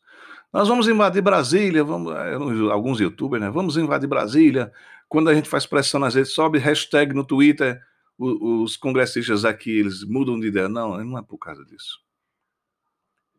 Nós 0.53 0.67
vamos 0.67 0.89
invadir 0.89 1.23
Brasília, 1.23 1.85
vamos, 1.85 2.13
é, 2.15 2.35
alguns 2.73 3.01
youtubers, 3.01 3.43
né? 3.43 3.51
Vamos 3.51 3.77
invadir 3.77 4.09
Brasília. 4.09 4.73
Quando 5.09 5.29
a 5.29 5.35
gente 5.35 5.49
faz 5.49 5.67
pressão 5.67 6.01
nas 6.01 6.15
redes, 6.15 6.33
sobe 6.33 6.59
hashtag 6.59 7.15
no 7.15 7.25
Twitter, 7.25 7.81
os, 8.19 8.73
os 8.73 8.77
congressistas 8.77 9.45
aqui, 9.45 9.71
eles 9.71 10.03
mudam 10.05 10.41
de 10.41 10.47
ideia. 10.49 10.69
Não, 10.69 11.03
não 11.05 11.19
é 11.19 11.23
por 11.23 11.39
causa 11.39 11.65
disso. 11.65 12.01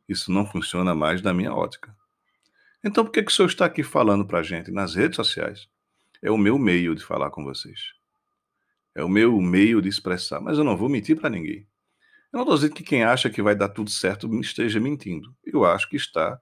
Isso 0.08 0.32
não 0.32 0.46
funciona 0.46 0.96
mais 0.96 1.22
na 1.22 1.34
minha 1.34 1.54
ótica. 1.54 1.96
Então, 2.84 3.04
por 3.04 3.12
que, 3.12 3.24
que 3.24 3.32
o 3.32 3.36
senhor 3.36 3.48
está 3.48 3.66
aqui 3.66 3.84
falando 3.84 4.26
para 4.26 4.40
a 4.40 4.44
gente 4.44 4.72
nas 4.72 4.96
redes 4.96 5.18
sociais? 5.18 5.68
É 6.22 6.32
o 6.32 6.38
meu 6.38 6.58
meio 6.58 6.96
de 6.96 7.04
falar 7.04 7.30
com 7.30 7.44
vocês. 7.44 7.94
É 8.96 9.04
o 9.04 9.10
meu 9.10 9.40
meio 9.42 9.82
de 9.82 9.90
expressar. 9.90 10.40
Mas 10.40 10.58
eu 10.58 10.64
não 10.64 10.78
vou 10.78 10.90
mentir 10.90 11.20
para 11.20 11.30
ninguém. 11.30 11.68
Eu 12.32 12.38
não 12.38 12.42
estou 12.42 12.56
dizendo 12.56 12.76
que 12.76 12.84
quem 12.84 13.04
acha 13.04 13.30
que 13.30 13.42
vai 13.42 13.56
dar 13.56 13.70
tudo 13.70 13.90
certo 13.90 14.34
esteja 14.40 14.80
mentindo. 14.80 15.36
Eu 15.44 15.66
acho 15.66 15.90
que 15.90 15.96
está 15.96 16.40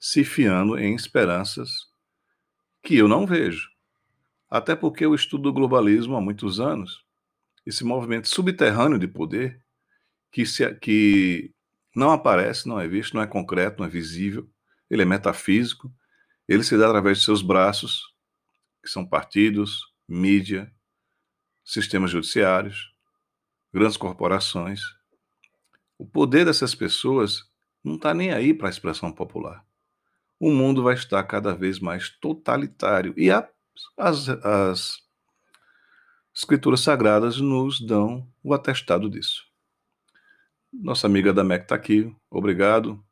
se 0.00 0.24
fiando 0.24 0.78
em 0.78 0.94
esperanças 0.94 1.70
que 2.82 2.96
eu 2.96 3.06
não 3.06 3.26
vejo. 3.26 3.68
Até 4.50 4.74
porque 4.74 5.04
eu 5.04 5.14
estudo 5.14 5.48
o 5.48 5.52
globalismo 5.52 6.16
há 6.16 6.20
muitos 6.20 6.60
anos. 6.60 7.04
Esse 7.64 7.84
movimento 7.84 8.28
subterrâneo 8.28 8.98
de 8.98 9.06
poder 9.06 9.62
que, 10.30 10.44
se, 10.44 10.74
que 10.76 11.52
não 11.94 12.10
aparece, 12.10 12.66
não 12.66 12.80
é 12.80 12.88
visto, 12.88 13.14
não 13.14 13.22
é 13.22 13.26
concreto, 13.26 13.78
não 13.78 13.86
é 13.86 13.88
visível, 13.88 14.48
ele 14.92 15.02
é 15.02 15.06
metafísico, 15.06 15.90
ele 16.46 16.62
se 16.62 16.76
dá 16.76 16.86
através 16.86 17.18
de 17.18 17.24
seus 17.24 17.40
braços, 17.40 18.14
que 18.82 18.90
são 18.90 19.06
partidos, 19.06 19.90
mídia, 20.06 20.70
sistemas 21.64 22.10
judiciários, 22.10 22.92
grandes 23.72 23.96
corporações. 23.96 24.82
O 25.96 26.04
poder 26.04 26.44
dessas 26.44 26.74
pessoas 26.74 27.50
não 27.82 27.94
está 27.94 28.12
nem 28.12 28.34
aí 28.34 28.52
para 28.52 28.68
a 28.68 28.70
expressão 28.70 29.10
popular. 29.10 29.64
O 30.38 30.50
mundo 30.50 30.82
vai 30.82 30.92
estar 30.92 31.22
cada 31.24 31.54
vez 31.54 31.78
mais 31.78 32.10
totalitário. 32.10 33.14
E 33.16 33.30
a, 33.30 33.48
as, 33.96 34.28
as 34.28 34.98
escrituras 36.34 36.80
sagradas 36.80 37.38
nos 37.38 37.80
dão 37.80 38.28
o 38.42 38.52
atestado 38.52 39.08
disso. 39.08 39.42
Nossa 40.70 41.06
amiga 41.06 41.32
da 41.32 41.42
MEC 41.42 41.64
está 41.64 41.76
aqui. 41.76 42.14
Obrigado. 42.28 43.02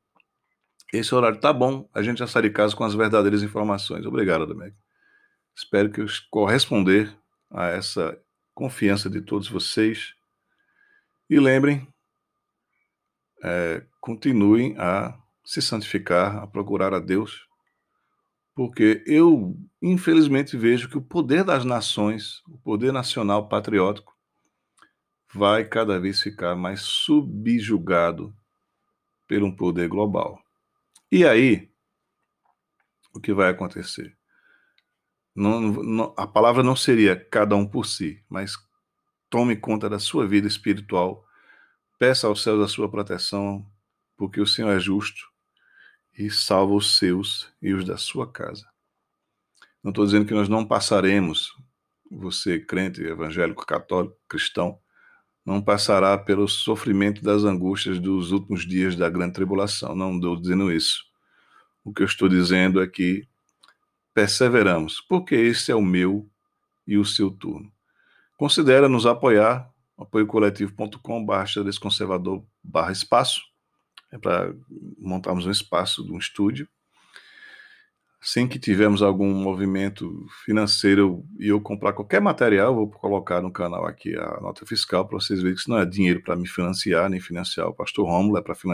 Esse 0.92 1.14
horário 1.14 1.38
tá 1.38 1.52
bom, 1.52 1.88
a 1.94 2.02
gente 2.02 2.18
já 2.18 2.26
sai 2.26 2.42
de 2.42 2.50
casa 2.50 2.74
com 2.74 2.84
as 2.84 2.94
verdadeiras 2.94 3.42
informações. 3.42 4.04
Obrigado, 4.04 4.42
Ademec. 4.42 4.74
Espero 5.54 5.90
que 5.90 6.00
eu 6.00 6.06
corresponder 6.30 7.16
a 7.50 7.68
essa 7.68 8.18
confiança 8.54 9.08
de 9.08 9.20
todos 9.20 9.48
vocês. 9.48 10.14
E 11.28 11.38
lembrem, 11.38 11.86
é, 13.42 13.84
continuem 14.00 14.74
a 14.78 15.16
se 15.44 15.62
santificar, 15.62 16.36
a 16.36 16.46
procurar 16.46 16.92
a 16.92 16.98
Deus, 16.98 17.46
porque 18.54 19.02
eu, 19.06 19.56
infelizmente, 19.80 20.56
vejo 20.56 20.88
que 20.88 20.98
o 20.98 21.02
poder 21.02 21.44
das 21.44 21.64
nações, 21.64 22.42
o 22.48 22.58
poder 22.58 22.92
nacional 22.92 23.48
patriótico, 23.48 24.16
vai 25.32 25.64
cada 25.64 25.98
vez 26.00 26.20
ficar 26.20 26.56
mais 26.56 26.80
subjugado 26.80 28.34
por 29.28 29.42
um 29.42 29.54
poder 29.54 29.88
global. 29.88 30.42
E 31.12 31.26
aí, 31.26 31.68
o 33.12 33.20
que 33.20 33.34
vai 33.34 33.50
acontecer? 33.50 34.16
Não, 35.34 35.60
não, 35.60 36.14
a 36.16 36.24
palavra 36.24 36.62
não 36.62 36.76
seria 36.76 37.16
cada 37.16 37.56
um 37.56 37.66
por 37.66 37.84
si, 37.84 38.24
mas 38.28 38.56
tome 39.28 39.56
conta 39.56 39.88
da 39.88 39.98
sua 39.98 40.24
vida 40.26 40.46
espiritual, 40.46 41.26
peça 41.98 42.28
aos 42.28 42.42
céus 42.42 42.62
a 42.62 42.68
sua 42.68 42.88
proteção, 42.88 43.66
porque 44.16 44.40
o 44.40 44.46
Senhor 44.46 44.70
é 44.70 44.78
justo 44.78 45.28
e 46.16 46.30
salva 46.30 46.74
os 46.74 46.96
seus 46.96 47.52
e 47.60 47.72
os 47.74 47.84
da 47.84 47.96
sua 47.96 48.30
casa. 48.30 48.68
Não 49.82 49.90
estou 49.90 50.04
dizendo 50.04 50.26
que 50.26 50.34
nós 50.34 50.48
não 50.48 50.64
passaremos, 50.64 51.56
você 52.08 52.60
crente, 52.60 53.02
evangélico, 53.02 53.66
católico, 53.66 54.16
cristão, 54.28 54.80
não 55.44 55.60
passará 55.60 56.16
pelo 56.18 56.46
sofrimento 56.46 57.22
das 57.22 57.44
angústias 57.44 57.98
dos 57.98 58.30
últimos 58.30 58.66
dias 58.66 58.94
da 58.94 59.08
grande 59.08 59.32
tribulação. 59.32 59.94
Não 59.94 60.16
estou 60.16 60.36
dizendo 60.36 60.72
isso. 60.72 61.04
O 61.84 61.92
que 61.92 62.02
eu 62.02 62.06
estou 62.06 62.28
dizendo 62.28 62.82
é 62.82 62.86
que 62.86 63.26
perseveramos, 64.12 65.00
porque 65.00 65.34
esse 65.34 65.72
é 65.72 65.74
o 65.74 65.82
meu 65.82 66.28
e 66.86 66.98
o 66.98 67.04
seu 67.04 67.30
turno. 67.30 67.72
Considera 68.36 68.88
nos 68.88 69.06
apoiar, 69.06 69.70
apoiocoletivo.com 69.96 71.24
barra 71.24 71.44
desconservador 71.64 72.44
barra 72.62 72.92
espaço, 72.92 73.42
é 74.10 74.18
para 74.18 74.54
montarmos 74.98 75.46
um 75.46 75.50
espaço 75.50 76.04
de 76.04 76.12
um 76.12 76.18
estúdio 76.18 76.68
Assim 78.22 78.46
que 78.46 78.58
tivermos 78.58 79.00
algum 79.00 79.32
movimento 79.32 80.26
financeiro 80.44 81.24
e 81.38 81.48
eu 81.48 81.58
comprar 81.58 81.94
qualquer 81.94 82.20
material, 82.20 82.74
vou 82.74 82.90
colocar 82.90 83.40
no 83.40 83.50
canal 83.50 83.86
aqui 83.86 84.14
a 84.14 84.38
nota 84.42 84.66
fiscal 84.66 85.06
para 85.06 85.18
vocês 85.18 85.40
verem 85.40 85.54
que 85.54 85.60
isso 85.62 85.70
não 85.70 85.78
é 85.78 85.86
dinheiro 85.86 86.22
para 86.22 86.36
me 86.36 86.46
financiar, 86.46 87.08
nem 87.08 87.18
financiar 87.18 87.66
o 87.68 87.74
pastor 87.74 88.06
Rômulo, 88.06 88.36
é 88.36 88.42
para 88.42 88.54
financiar 88.54 88.68